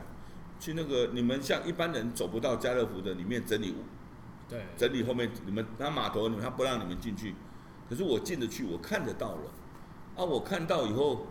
[0.60, 3.76] 去那个你们像一般人走不到家乐福的里面整理物，
[4.50, 7.34] 对，整理后面你们那码头，你们他不让你们进去，
[7.88, 9.50] 可是我进得去，我看得到了。
[10.16, 11.26] 啊，我看到以后，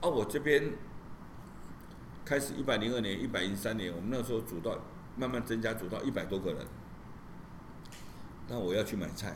[0.00, 0.72] 啊，我这边。
[2.24, 4.78] 开始一百零二年、一百零三年，我们那时候组到
[5.16, 6.58] 慢慢增加，组到一百多个人。
[8.46, 9.34] 那我要去买菜，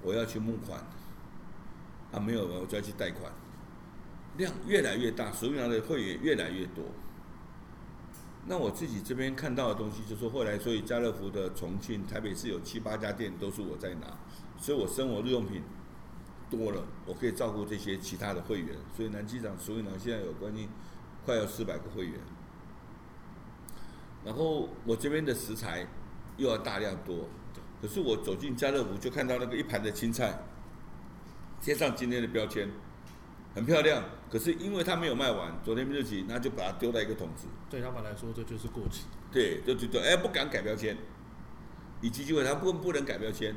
[0.00, 0.82] 我要去募款，
[2.10, 3.30] 啊没有，我就要去贷款，
[4.38, 6.82] 量越来越大，所以拿的会员越来越多。
[8.46, 14.16] 那我自己这边看到的东西，就是说后来，所以家乐福的重庆、台北市有七八家店都是我在拿，
[14.58, 15.62] 所以我生活日用品
[16.56, 18.76] 多了，我可以照顾这些其他的会员。
[18.96, 20.68] 所以南机场、所以呢现在有将近。
[21.24, 22.18] 快要四百个会员，
[24.24, 25.86] 然后我这边的食材
[26.36, 27.28] 又要大量多，
[27.80, 30.42] 可是我走进家乐福就看到那个一盘的青菜，
[31.60, 32.68] 贴上今天的标签，
[33.54, 37.46] 很漂亮，可是因为它没有卖完，昨天日期，那就把它丢在一个桶子。
[37.70, 39.04] 对他们来说，这就是过期。
[39.30, 40.96] 对，就就就哎，不敢改标签，
[42.00, 43.54] 以及机会他不不能改标签。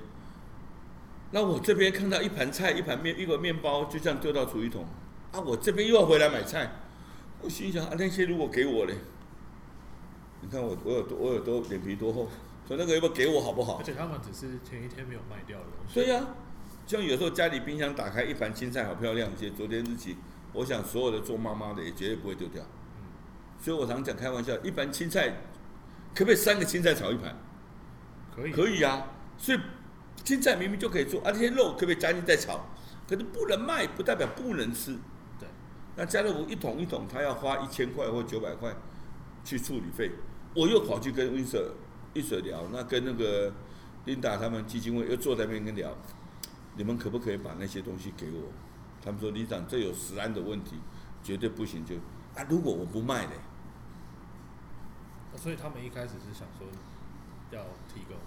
[1.32, 4.86] 那我这边看到一盘菜、一盘面、一个面包，就这样丢到厨余桶，
[5.32, 6.72] 啊，我这边又要回来买菜。
[7.42, 8.96] 我心想啊，那些如果给我嘞，
[10.42, 12.30] 你看我我有多我有多脸皮多厚，
[12.68, 13.78] 说那个要不要给我好不好？
[13.78, 15.96] 而且他们只是前一天没有卖掉的东西。
[15.96, 16.28] 对呀、啊，
[16.88, 20.16] 像有时候家里冰箱打开一盘青菜好漂亮，写昨天日期，
[20.54, 22.64] 我想所有的做妈妈的也绝对不会丢掉。
[22.64, 23.04] 嗯，
[23.60, 25.30] 所以我常讲开玩笑，一盘青菜
[26.14, 27.36] 可不可以三个青菜炒一盘？
[28.34, 29.08] 可以，可以啊。
[29.38, 29.60] 所以
[30.24, 32.66] 青菜明明就可以做，而、啊、这些肉可不可以加进再炒？
[33.08, 34.98] 可是不能卖，不代表不能吃。
[35.40, 35.48] 对
[35.96, 38.76] 那家乐福一桶一桶，他要花一千块或九百块
[39.44, 40.12] 去处理费，
[40.56, 41.70] 我又跑去跟 Winsor
[42.14, 43.54] 一水聊，那跟那个
[44.06, 45.96] Linda 他们基金会又坐在那边跟聊，
[46.76, 48.52] 你们可不可以把那些东西给我？
[49.04, 50.78] 他们说李长这有十安的问题，
[51.22, 51.96] 绝对不行就
[52.34, 53.32] 啊，如果我不卖呢？
[55.38, 56.66] 所以他们一开始是想说
[57.52, 57.62] 要
[57.94, 58.18] 提供，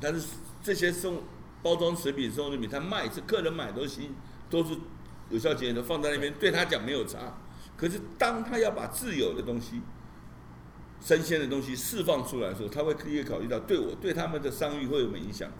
[0.00, 1.22] 但是这些送
[1.62, 4.10] 包装食品、送食品，他卖是客人买东西
[4.48, 4.76] 都是。
[5.30, 7.38] 有效期限的放在那边，对他讲没有差。
[7.74, 9.80] 可是当他要把自有的东西、
[11.00, 15.50] 生鲜的东西释放出来的时候，他会第一个考虑到对我、对他们的商誉会有没有影响？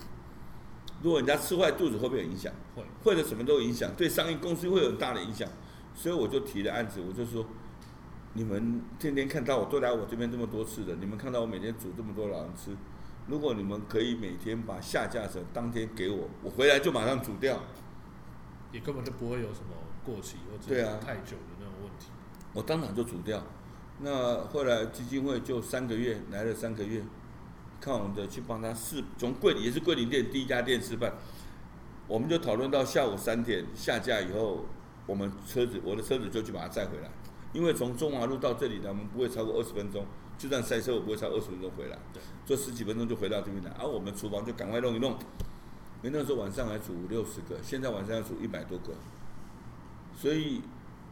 [1.01, 2.53] 如果人家吃坏肚子会不会有影响？
[2.77, 5.49] 会，或者什么都有影响，对商业公司会有很大的影响。
[5.95, 7.47] 所以我就提了案子，我就说：
[8.35, 12.77] 你们天天看到我都来我这边这么多次的，你们看到我每天煮这么多老人吃，
[13.27, 17.61] 如果你们可以每天把下架者当天给我，我回来就马上煮掉。
[18.73, 22.07] 也根本就不会有什么过期或者太久的那种问题。
[22.11, 23.43] 啊、我当场就煮掉。
[24.01, 27.03] 那后来基金会就三个月来了三个月，
[27.81, 31.13] 看我们的去帮他试，从桂林也是桂林店第一家店示范，
[32.09, 34.65] 我们就讨论到下午三点下架以后，
[35.07, 37.11] 我们车子我的车子就去把它载回来，
[37.53, 40.07] 因为从中华路到这里呢，我们不会超过二十分钟，
[40.43, 41.97] 就算塞车我不会超二十分钟回来，
[42.45, 45.13] 坐十几分钟就回到这边来，而、啊、我们厨房就赶快弄一弄，
[46.03, 48.93] 因为那时候晚上还煮五六十个，现在晚上要煮一百多个，
[50.17, 50.61] 所以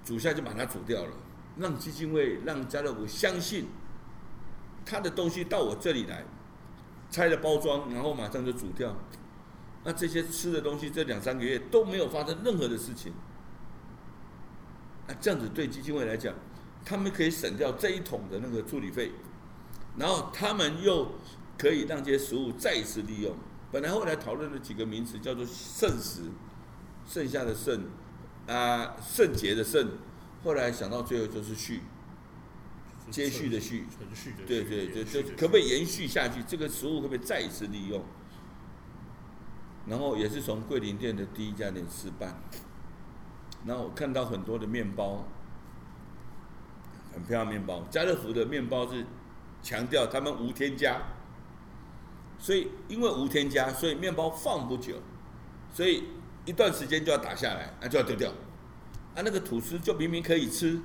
[0.04, 1.12] 煮下就把它煮掉了，
[1.58, 3.68] 让基金会让家乐福相信，
[4.84, 6.24] 他的东西到我这里来，
[7.08, 8.96] 拆了包装，然后马上就煮掉。
[9.84, 13.12] 那这些吃的东西，这两三个月都没有发生任何的事情。
[15.06, 16.34] 那这样子对基金会来讲，
[16.84, 19.12] 他们可以省掉这一桶的那个处理费，
[19.96, 21.12] 然后他们又
[21.56, 23.36] 可以让这些食物再一次利用。
[23.70, 26.22] 本来后来讨论了几个名词，叫做“剩食”，
[27.06, 27.84] 剩下的剩
[28.48, 29.90] 啊，圣洁的圣，
[30.42, 31.82] 后来想到最后就是续，
[33.10, 33.84] 接续的续，
[34.46, 36.42] 对对对，就可不可以延续下去？
[36.48, 38.02] 这个食物可不可以再一次利用？
[39.86, 42.34] 然后也是从桂林店的第一家店失败，
[43.64, 45.26] 然后我看到很多的面包，
[47.12, 47.82] 很漂亮面包。
[47.90, 49.04] 家乐福的面包是
[49.62, 51.00] 强调他们无添加，
[52.38, 54.96] 所以因为无添加，所以面包放不久，
[55.72, 56.04] 所以
[56.44, 58.30] 一段时间就要打下来，那就要丢掉。
[59.14, 60.80] 啊，那个吐司就明明可以吃，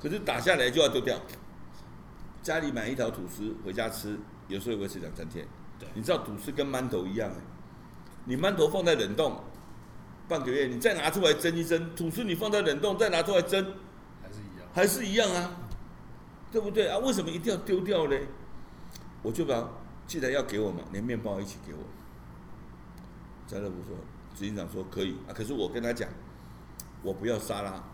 [0.00, 1.18] 可是打下来就要丢掉。
[2.42, 5.46] 家里买一条吐司回家吃，有时候也会吃两三天。
[5.94, 7.30] 你知道吐司跟馒头一样。
[8.24, 9.42] 你馒头放在冷冻
[10.28, 13.74] 半个月，你再拿出来蒸一蒸；吐司你放在冷冻再拿出来蒸，
[14.72, 15.50] 还是一样，啊，
[16.50, 16.98] 对不对啊？
[16.98, 18.16] 为什么一定要丢掉呢？
[19.22, 19.68] 我就把
[20.06, 21.80] 既然要给我嘛，连面包一起给我。
[23.46, 23.96] 家乐福说，
[24.34, 26.08] 执行长说可以啊，可是我跟他讲，
[27.02, 27.84] 我不要沙拉，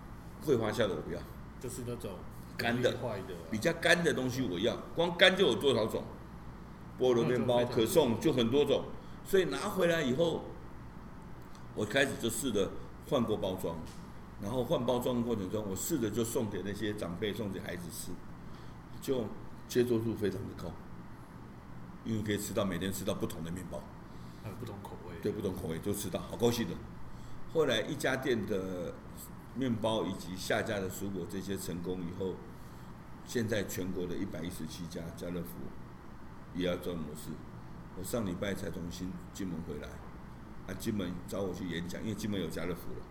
[0.45, 1.21] 会发酵的我不要，
[1.61, 2.13] 就是那种
[2.57, 2.97] 干的，
[3.51, 6.05] 比较干的东西我要，光干就有多少种，
[6.99, 8.85] 菠萝面包可颂就很多种。
[9.27, 10.45] 所以拿回来以后，
[11.75, 12.71] 我开始就试着
[13.11, 13.77] 换过包装，
[14.41, 18.13] 然后换包装的过程中，我试着就送给那些长辈、送给孩子吃，
[19.01, 19.25] 就
[19.67, 20.71] 接受度非常的高，
[22.05, 23.83] 因为可以吃到每天吃到不同的面包，
[24.43, 26.75] 还有不同口味，对，不同口味都吃到，好高兴的。
[27.53, 28.95] 后来一家店的
[29.55, 32.35] 面包以及下架的蔬果这些成功以后，
[33.27, 35.49] 现在全国的一百一十七家家乐福
[36.55, 37.31] 也要做模式。
[37.99, 39.89] 我上礼拜才从新金门回来，
[40.69, 43.05] 啊，金门找我去演讲，因为金门有家乐福了，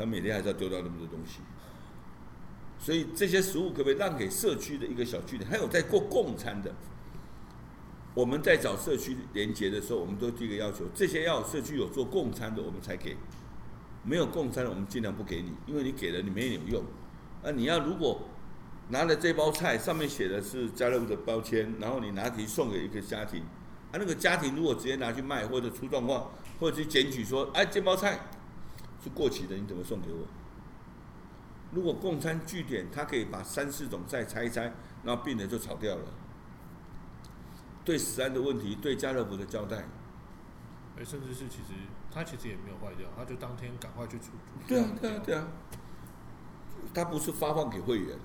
[0.00, 1.40] 他每天还是要丢掉那么多东西，
[2.78, 5.48] 所以这些食物可不可以让给社区的一个小据点？
[5.50, 6.74] 还有在过共餐的，
[8.14, 13.14] 我们在找社区连接的时候，我们都第一个要求，这些要社区有做共餐的，我们才给，
[14.02, 16.82] 没有共餐的，我们尽量不给你，因为你给了你没有用，
[17.44, 18.22] 啊，你要如果
[18.88, 23.42] 拿了这包菜，上面写的是家乐福的标签，然后你拿去送给一个家庭。
[23.92, 28.18] 啊，那个家庭如果直接拿去卖，或者出状况，或者去检举说，哎，这包菜
[29.02, 30.26] 是过期的，你怎么送给我？
[31.72, 34.72] 如果供餐据点，他可以把三四种菜拆一拆，
[35.04, 36.04] 然后病人就炒掉了。
[37.84, 39.84] 对食安的问题，对家乐福的交代，
[40.98, 41.74] 哎，甚至是其实
[42.10, 44.64] 他其实也没有坏掉，他就当天赶快去处理。
[44.68, 45.48] 对啊，对啊，对啊，
[46.92, 48.18] 他不是发放给会员，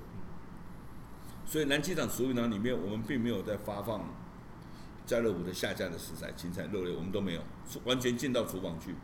[1.46, 4.04] 所以南机场食物银行里面，我们并没有在发放。
[5.06, 8.96] 家乐福的下架的食材，芹菜、肉类，我们都没有，是完全进到厨房去。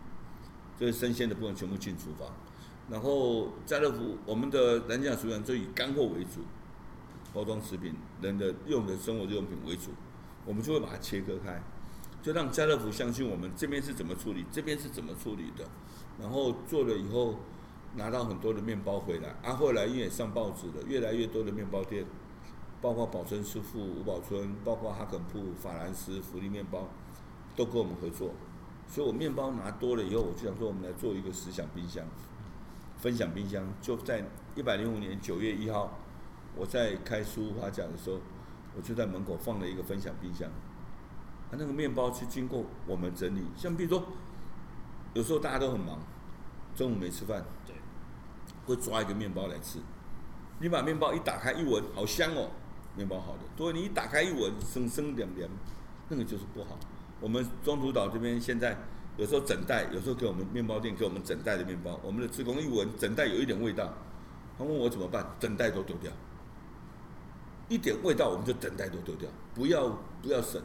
[0.82, 2.28] 对生鲜的部分全部进厨房。
[2.90, 6.42] 然后家乐福，我们的南京食品就以干货为主，
[7.32, 9.92] 包装食品、人的用的生活用品为主，
[10.44, 11.62] 我们就会把它切割开，
[12.24, 15.64] 就让家乐福相信我们这边是怎么处理，这边是怎么处理的。
[16.20, 17.36] 然后做了以后，
[17.96, 22.04] 拿到很多的面包回来，啊，后来因为也上报纸了，越来越多的面包店。
[22.82, 26.90] 包括宝春师傅、吴宝春，包括哈肯铺、法兰斯、福利面包，
[27.56, 28.32] 都跟我们合作。
[28.92, 32.06] 所以我面包拿多了以后，我就想说，我们来做一个思想冰箱，
[32.98, 33.66] 分享冰箱。
[33.82, 34.22] 就在
[34.54, 35.98] 一百零五年九月一号，
[36.58, 38.20] 我在开书法奖的时候，
[38.76, 40.50] 我就在门口放了一个分享冰箱。
[40.50, 44.04] 啊，那个面包是经过我们整理，像比如说，
[45.14, 45.98] 有时候大家都很忙，
[46.76, 47.74] 中午没吃饭，对，
[48.66, 49.80] 会抓一个面包来吃。
[50.60, 52.52] 你把面包一打开一闻，好香哦。
[52.98, 55.50] 面包好的，所以你一打开一闻，生生凉凉，
[56.10, 56.78] 那个就是不好。
[57.22, 58.76] 我们中途岛这边现在
[59.16, 63.94] 有时候整袋，有时候给我们面包店给我们整袋的面包，我们的职工一闻，整袋有一点味道，
[64.58, 66.12] 他问我怎么办，整袋都丢掉。
[67.70, 69.88] 一点味道我们就整袋都丢掉，不要
[70.22, 70.62] 不要省。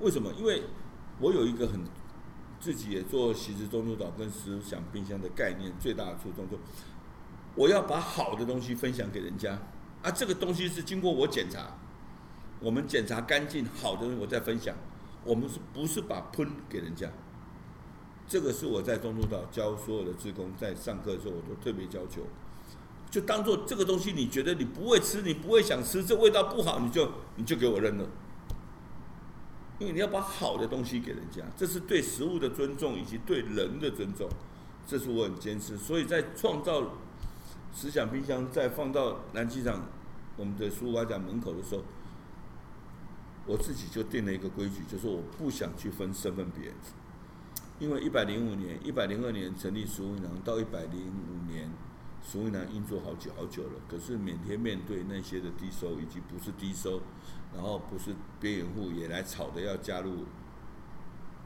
[0.00, 0.32] 为什么？
[0.36, 0.64] 因为
[1.18, 1.80] 我有一个很
[2.58, 6.58] 自己也做喜食中途岛跟十享冰箱的概念，最大的初衷就
[7.54, 9.58] 我要把好的东西分享给人家。
[10.02, 11.78] 啊，这个东西是经过我检查，
[12.58, 14.74] 我们检查干净好的，我再分享。
[15.24, 17.10] 我们是不是把喷给人家？
[18.26, 22.22] 这个是我在中途岛教所有的职工，在上课的时候我都特别要求，
[23.10, 28.06] 就当做这个东西，你觉得你不会吃，你不会想吃，这味道不好，你就你就给我扔了。
[29.80, 34.28] 因为你要把好的东西给人家，这是对食物的尊重以及对人的尊重，
[34.86, 35.76] 这是我很坚持。
[35.76, 36.82] 所以在创造
[37.74, 39.88] 思想冰箱，在放到南机场
[40.36, 41.82] 我们的苏花甲门口的时候，
[43.46, 46.72] 我自己就定了一个规矩，就是我不想去分身份别。
[47.78, 51.70] 因为一百零五年、一百零二年成立食物银行，到一百零五年，
[52.22, 53.80] 食物银行运作好久好久了。
[53.88, 57.00] 可是每天面对那些的低收以及不是低收。
[57.52, 60.18] 然后不是边缘户也来吵的要加入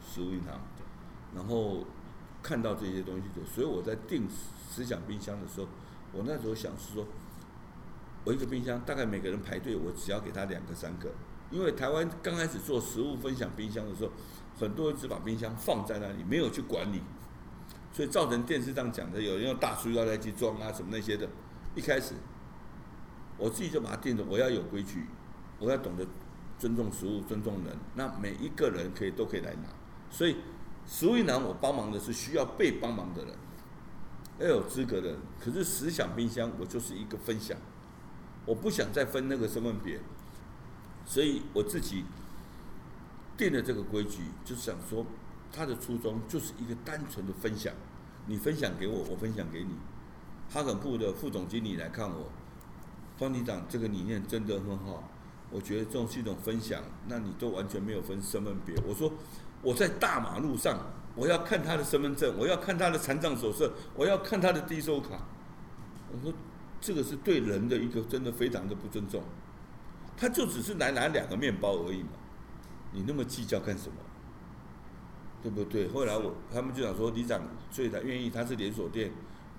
[0.07, 0.61] 食物银行，
[1.35, 1.83] 然后
[2.43, 4.29] 看到这些东西的，所以我在定
[4.69, 5.69] 思想冰箱的时候，
[6.13, 7.07] 我那时候想是说，
[8.25, 11.11] 我一个冰箱大概每个人排队，我只要给他两个三个，
[11.51, 14.11] 因为台湾刚开始做食物分享冰箱的时候，
[14.59, 17.01] 很多人只把冰箱放在那里，没有去管理，
[17.93, 21.29] 所以造成电视上讲的有人用大塑料袋去装啊什么那些的，
[21.75, 22.15] 一开始
[23.37, 25.07] 我自己就把它定的，我要有规矩。
[25.61, 26.05] 我要懂得
[26.59, 27.77] 尊重食物，尊重人。
[27.95, 29.69] 那每一个人可以都可以来拿，
[30.11, 30.37] 所以
[30.85, 33.35] 食物银行我帮忙的是需要被帮忙的人，
[34.41, 35.19] 要有资格的人。
[35.41, 37.57] 可是思想冰箱我就是一个分享，
[38.45, 40.01] 我不想再分那个身份别，
[41.07, 42.05] 所以我自己
[43.37, 45.05] 定了这个规矩，就是想说
[45.53, 47.73] 他的初衷就是一个单纯的分享，
[48.27, 49.75] 你分享给我，我分享给你。
[50.53, 52.31] 哈肯部的副总经理来看我，
[53.19, 55.11] 方局长这个理念真的很好。
[55.51, 58.75] 我觉得这种是一种分享，那你都完全没有分身份别。
[58.87, 59.13] 我说
[59.63, 60.79] 我在大马路上，
[61.15, 65.27] 我要看他的身份证，我要看他的残障手册，我要看他的低收卡。
[66.13, 66.33] 我说
[66.81, 69.23] 这个是对人的一个真的非常的不尊重。
[70.17, 72.11] 他就只是来拿两个面包而已嘛，
[72.93, 73.97] 你那么计较干什么？
[75.43, 75.89] 对不对？
[75.89, 79.11] 后来我他们就想说，李长所以他愿意，他是连锁店，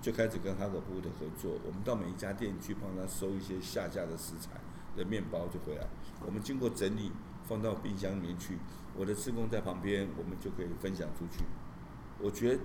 [0.01, 4.51] 就开始跟哈可夫的合作，我们到每一家店去帮他收一些下架的食材。
[4.95, 5.85] 的面包就回来，
[6.25, 7.11] 我们经过整理，
[7.43, 8.57] 放到冰箱里面去。
[8.95, 11.43] 我的职工在旁边，我们就可以分享出去。
[12.17, 12.61] 我觉得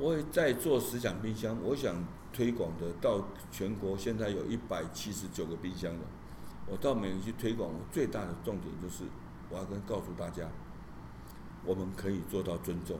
[0.00, 3.22] 我也在做思想冰箱，我想推广的到
[3.52, 6.00] 全国，现在有一百七十九个冰箱了。
[6.66, 9.04] 我到每个去推广，我最大的重点就是
[9.50, 10.48] 我要跟告诉大家，
[11.66, 12.98] 我们可以做到尊重。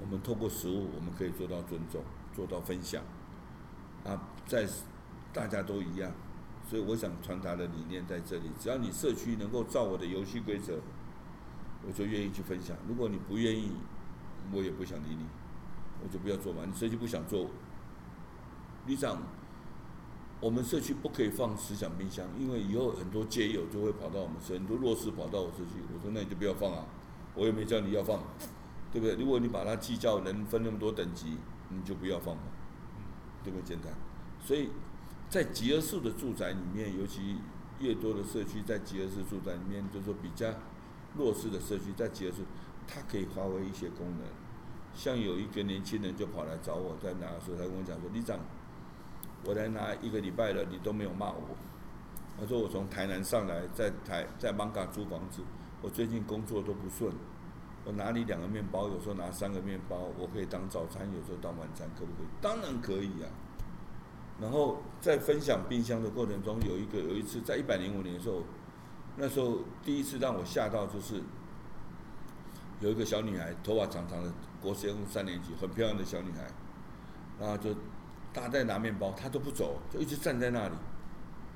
[0.00, 2.02] 我们透过食物，我们可以做到尊重，
[2.34, 3.02] 做到分享。
[4.04, 4.66] 啊，在。
[5.32, 6.10] 大家都一样，
[6.68, 8.50] 所以我想传达的理念在这里。
[8.58, 10.80] 只要你社区能够照我的游戏规则，
[11.86, 12.76] 我就愿意去分享。
[12.88, 13.70] 如果你不愿意，
[14.52, 15.24] 我也不想理你，
[16.02, 16.62] 我就不要做嘛。
[16.66, 17.50] 你社区不想做，
[18.86, 19.22] 里长，
[20.40, 25.82] 我们社区不可以放思想冰箱，因为以后很多街友就会跑到我们社区，很多弱势跑到我社区。
[25.94, 26.86] 我说那你就不要放啊，
[27.34, 28.22] 我也没叫你要放，
[28.92, 29.16] 对不对？
[29.16, 31.36] 如果你把它计较人分那么多等级，
[31.68, 32.42] 你就不要放嘛，
[33.44, 33.64] 对不对？
[33.64, 33.92] 简单，
[34.44, 34.70] 所以。
[35.30, 37.36] 在集合式的住宅里面，尤其
[37.78, 40.52] 越多的社区在集合式住宅里面，就是说比较
[41.16, 42.42] 弱势的社区，在集合式，
[42.92, 44.26] 它可以发挥一些功能。
[44.92, 48.36] 像有一个年轻人就跑来找我，在拿的时候，他跟我讲说：“李长，
[49.44, 51.56] 我来拿一个礼拜了，你都没有骂我。”
[52.36, 55.42] 他说：“我从台南上来，在台在艋舺租房子，
[55.80, 57.12] 我最近工作都不顺。
[57.84, 62.26] 我拿你两个面包，有时候拿三个面包，我可以当早餐，有时候当晚餐，可不可以？
[62.40, 63.30] 当然可以呀、啊。”
[64.42, 68.42] 然后在分享冰箱的过程中，有一个有一次在一百零五年的时候，
[69.16, 71.22] 那时候第一次让我吓到，就是
[72.80, 76.50] 有一个小女孩，头发长长的，国中三年级，很漂亮的小女孩，
[77.38, 77.74] 然后就
[78.32, 80.74] 大家在拿面包，她都不走，就一直站在那里。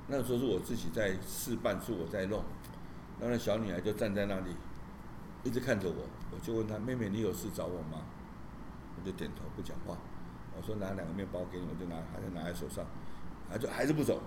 [0.07, 2.43] 那个时候是我自己在试办，是我在弄，
[3.19, 4.55] 然后那小女孩就站在那里，
[5.43, 8.05] 一直看着我，我就问她：“妹妹，你有事找我吗？”
[8.95, 9.97] 我就点头不讲话。
[10.55, 12.85] 我说拿两个面包给你，我就拿，还是拿在手上，
[13.49, 14.21] 还就还是不走。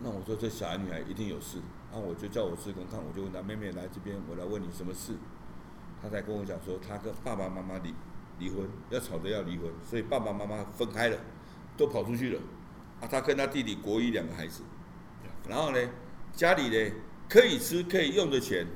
[0.00, 1.58] 那我说这小女孩一定有事，
[1.92, 5.14] 然后我就叫我志工看，我就问她妹妹来这边，我来问你什么事。
[6.04, 7.94] 他才跟我讲说，他跟爸爸妈妈离
[8.38, 11.16] 离婚，要吵着要离婚，所以爸爸妈妈分开了，
[11.78, 12.40] 都跑出去了。
[13.00, 14.62] 啊，他跟他弟弟国一两个孩子，
[15.48, 15.78] 然后呢，
[16.34, 16.92] 家里呢
[17.26, 18.66] 可以吃可以用的钱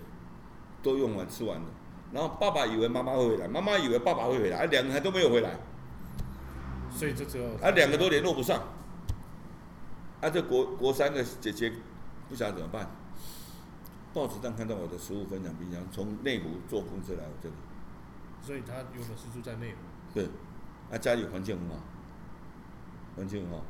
[0.83, 1.67] 都用完吃完了，
[2.15, 5.51] 然后爸爸以为妈妈会回来，妈妈以为爸爸会回来，啊，两个还都没有回来。
[6.91, 8.63] 所以这时候，啊，两个都联络不上，
[10.23, 11.71] 啊，这国国三的姐姐
[12.27, 12.91] 不晓得怎么办。
[14.13, 17.55] 报纸上看到我的食物分享冰箱，从内湖坐公车来我这里。
[18.43, 19.77] 所以他原本是住在内湖。
[20.15, 20.29] 对，
[20.91, 21.77] 啊，家里环境很好，
[23.17, 23.65] 环境很好。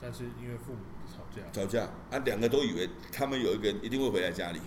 [0.00, 1.42] 但是因为父母吵架。
[1.52, 4.60] 吵架，啊，两个都以为他们有一个人一定会回来家里，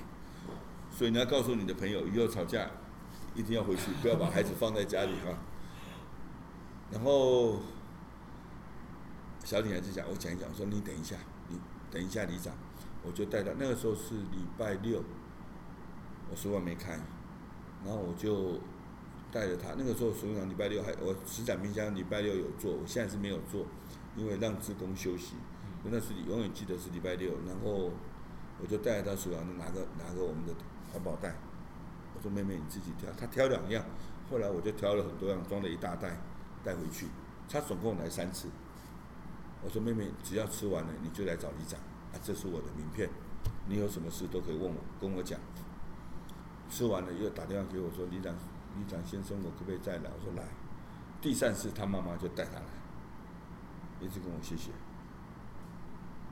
[0.91, 2.69] 所以你要告诉你的朋友，以后吵架
[3.33, 5.37] 一定要回去， 不要把孩子放在家里哈。
[6.91, 7.59] 然后
[9.43, 11.15] 小女孩就讲，我讲一讲，我说你等一下，
[11.49, 11.59] 你
[11.91, 12.53] 等一下，里长，
[13.05, 13.51] 我就带到。
[13.57, 15.03] 那个时候是礼拜六，
[16.29, 16.99] 我书馆没开，
[17.85, 18.59] 然后我就
[19.31, 19.75] 带着他。
[19.77, 23.65] 那个时候书馆礼拜六还我十盏冰箱礼拜六有做，我现在是没有做，
[24.15, 25.35] 因为让职工休息。
[25.83, 27.91] 那是永远记得是礼拜六，然后
[28.59, 30.53] 我就带着他书馆拿个拿个我们的。
[30.93, 31.35] 环保袋，
[32.15, 33.83] 我说妹妹你自己挑，她挑两样，
[34.31, 36.17] 后来我就挑了很多样，装了一大袋
[36.63, 37.07] 带回去。
[37.49, 38.47] 他总共来三次，
[39.61, 41.77] 我说妹妹只要吃完了你就来找里长，
[42.23, 43.09] 这是我的名片，
[43.67, 45.39] 你有什么事都可以问我跟我讲。
[46.69, 48.33] 吃完了又打电话给我说李长
[48.77, 50.09] 李长先生我可不可以再来？
[50.17, 50.43] 我说来。
[51.21, 52.65] 第三次他妈妈就带他来，
[53.99, 54.71] 一直跟我谢谢。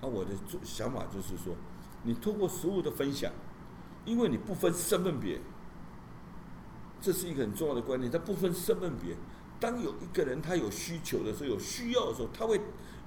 [0.01, 0.31] 那我的
[0.63, 1.55] 想法就是说，
[2.03, 3.31] 你透过食物的分享。
[4.05, 5.39] 因为你不分身份别，
[6.99, 8.11] 这是一个很重要的观念。
[8.11, 9.15] 他不分身份别，
[9.61, 12.59] 当有一个人他有需求的时候，有需要的时候，他会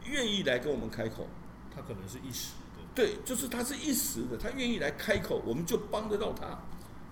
[0.07, 1.27] 愿意来跟我们开口。
[1.71, 2.55] 他可能是一时。
[2.97, 6.59] 对，就是他是一时的，他愿意来开口，我们就帮得到他。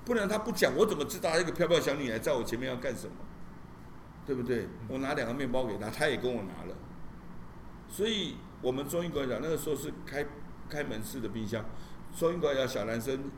[0.05, 3.14] 不然他不讲，我怎么知道一个飘飘小女孩在我前面要干什么？
[4.26, 4.66] 对不对？
[4.89, 6.74] 我拿两个面包给他，他也跟我拿了。
[7.89, 10.26] 所以我们中医馆讲，那个时候是开
[10.68, 11.64] 开门式的冰箱，
[12.18, 13.30] 中医馆讲小男生。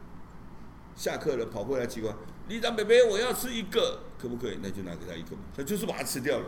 [0.95, 2.11] 下课了，跑过来奇怪，
[2.49, 4.59] 李长北北，我要吃一个，可不可以？
[4.63, 6.47] 那就拿给他一个嘛，他就是把它吃掉了，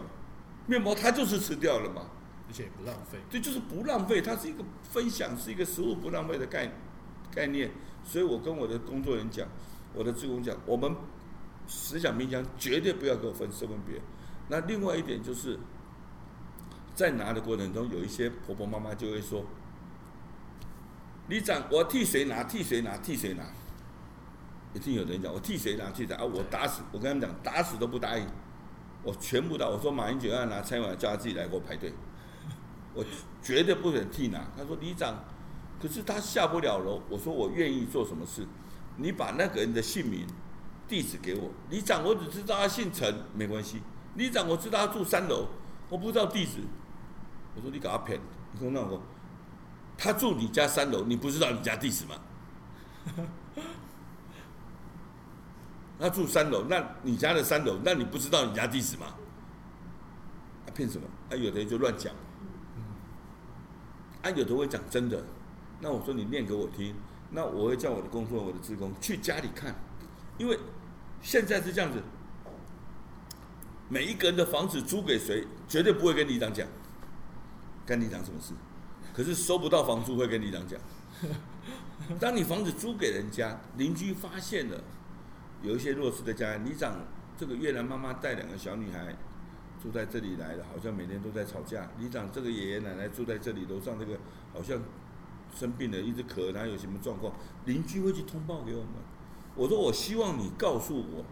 [0.66, 2.06] 面包他就是吃掉了嘛，
[2.48, 3.18] 而且也不浪费。
[3.30, 6.72] 对，就是不浪费，它是一个分享，是一个食物不浪费的概
[7.30, 7.70] 概念。
[8.04, 9.46] 所以我跟我的工作人员讲，
[9.92, 10.96] 我的志工讲，我们
[11.66, 14.00] 十响冰箱绝对不要给我分身份别。
[14.48, 15.58] 那另外一点就是，
[16.94, 19.44] 在拿的过程中，有一些婆婆妈妈就会说，
[21.28, 22.44] 里长，我替谁拿？
[22.44, 22.96] 替谁拿？
[22.96, 23.44] 替谁拿？
[24.72, 26.24] 一定有人讲，我替谁拿去的啊？
[26.24, 28.26] 我打死，我跟他们讲，打死都不答应。
[29.02, 31.92] 我全部打，我说马英九要拿，蔡英文叫他自己来给我排队。
[32.94, 33.04] 我
[33.42, 34.46] 绝对不肯替拿。
[34.56, 35.24] 他说李长，
[35.80, 37.00] 可是他下不了楼。
[37.08, 38.46] 我说我愿意做什么事，
[38.96, 40.26] 你把那个人的姓名、
[40.88, 41.50] 地址给我。
[41.70, 43.80] 李长，我只知道他姓陈，没关系。
[44.14, 45.46] 李长，我知道他住三楼，
[45.88, 46.60] 我不知道地址。
[47.54, 48.20] 我说你搞他骗，
[48.52, 49.00] 你说那我，
[49.96, 52.14] 他住你家三楼，你不知道你家地址吗？
[56.00, 59.06] 他住三楼，那你家的三楼，那你不知道你家地址吗？
[60.64, 61.06] 他骗什么？
[61.30, 62.14] 啊，有的人就乱讲，
[64.22, 65.22] 啊，有的会讲真的。
[65.80, 66.94] 那我说你念给我听，
[67.30, 69.74] 那我会叫我的工作人、我的职工去家里看，
[70.38, 70.58] 因为
[71.22, 72.02] 现在是这样子，
[73.88, 76.66] 每一个人的房子租给谁，绝对不会跟里长讲，
[77.86, 78.52] 跟里长什么事？
[79.14, 80.78] 可是收不到房租会跟里长讲。
[82.20, 84.82] 当你房子租给人家，邻居发现了。
[85.60, 87.04] 有一些弱势的家庭，里长
[87.36, 89.16] 这个越南妈妈带两个小女孩
[89.82, 91.88] 住在这里来了，好像每天都在吵架。
[91.98, 94.18] 里长这个爷爷奶奶住在这里，楼上这个
[94.52, 94.80] 好像
[95.54, 97.32] 生病了，一直咳，然后有什么状况？
[97.64, 98.92] 邻居会去通报给我们。
[99.54, 101.24] 我说我希望你告诉我，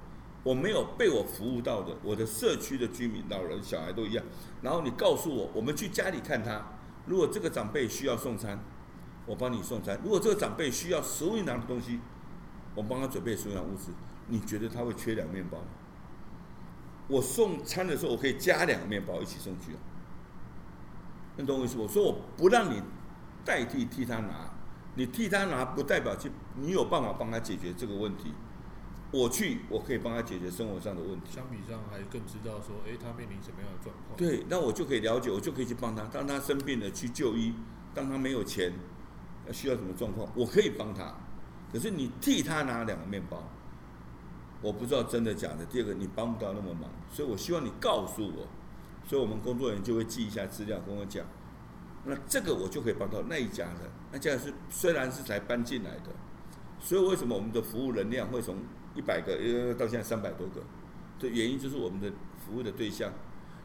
[0.43, 4.25] 我没有被我服务到的，我的社区的居民、老人、小孩都一样。
[4.63, 6.65] 然后你告诉我，我们去家里看他。
[7.07, 8.59] 如果这个长辈需要送餐，
[9.27, 12.01] 我帮你送餐；如果这个长辈需要食物拿的东西，
[12.75, 13.93] 我帮他准备食物上物资。
[14.29, 15.59] 你觉得他会缺两面包？
[17.09, 19.79] 我送餐的时候，我可以加两个面包一起送去啊。
[21.37, 21.77] 你懂我意思？
[21.79, 22.83] 我说我不让你
[23.45, 24.51] 代替替他拿，
[24.95, 28.33] 你替他拿不代表去你有办法帮他解决这个问题。
[29.13, 31.31] 我去，我可以帮他解决生活上的问题。
[31.31, 34.17] 相比上，还更知道说，哎，他面临什么样的状况？
[34.17, 36.03] 对，那我就可以了解，我就可以去帮他。
[36.05, 37.55] 当他生病了去就医，
[37.95, 38.73] 当他没有钱，
[39.53, 41.15] 需要什么状况，我可以帮他。
[41.73, 43.43] 可是你替他拿两个面包。
[44.63, 45.65] 我不知道真的假的。
[45.67, 48.49] 第二个，你帮不到那么忙，所以我希望你告诉我，
[49.07, 51.25] 所以我们工作人员就会记一下资料跟我讲，
[52.05, 53.91] 那这个我就可以帮到那一家人。
[54.11, 56.11] 那家是虽然是才搬进来的，
[56.81, 58.57] 所以为什么我们的服务能量会从
[58.95, 60.63] 一百个呃到现在三百多个？
[61.19, 62.11] 这原因就是我们的
[62.45, 63.13] 服务的对象，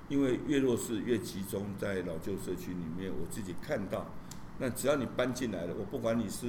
[0.09, 3.11] 因为越弱势越集中在老旧社区里面。
[3.11, 4.05] 我自己看到，
[4.59, 6.47] 那只要你搬进来了，我不管你是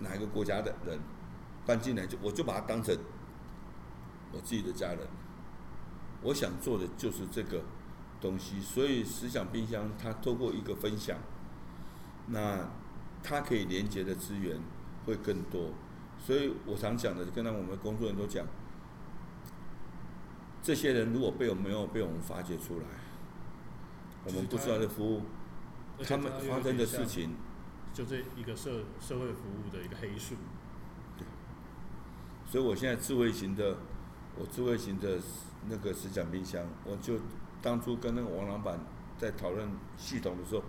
[0.00, 0.98] 哪一个国家的人，
[1.64, 2.96] 搬进来就我就把它当成。
[4.32, 4.98] 我自己的家人，
[6.22, 7.62] 我想做的就是这个
[8.20, 11.18] 东西，所以思想冰箱它透过一个分享，
[12.28, 12.70] 那
[13.22, 14.58] 它可以连接的资源
[15.06, 15.70] 会更多，
[16.18, 18.46] 所以我常讲的，跟他我们工作人员都讲，
[20.62, 22.86] 这些人如果被我们没有被我们发掘出来，
[24.24, 25.22] 我们不知道的服务，
[26.04, 27.34] 他们发生的事情，
[27.92, 30.36] 就这一个社社会服务的一个黑数。
[31.18, 31.26] 对
[32.46, 33.78] 所以我现在智慧型的，
[34.38, 35.18] 我智慧型的
[35.68, 37.14] 那个石奖冰箱，我就
[37.60, 38.78] 当初跟那个王老板
[39.18, 40.62] 在讨论系统的时候，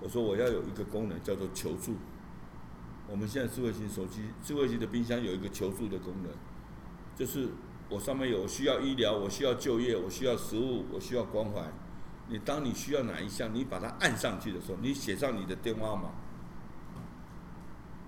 [0.00, 1.96] 我说我要有一个功能叫做求助。
[3.10, 6.30] 我们现在智慧型手机、智慧型的冰箱有一个求助的功能，
[7.16, 7.48] 就是
[7.88, 11.62] 我上面有需要医疗，我需要就业，我需要食物，我需要关怀。
[12.28, 16.10] 你当你需要哪一项，你把它按上去的时候，你写上你的电话号码，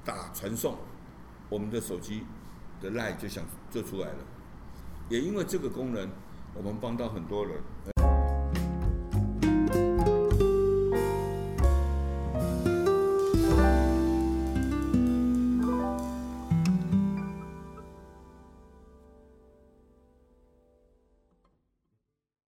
[0.04, 0.76] 打传送，
[1.48, 2.24] 我们的手机
[2.80, 4.18] 的 line 就想就出来了。
[5.10, 6.08] 也因为这个功能，
[6.54, 7.99] 我们帮到很多人。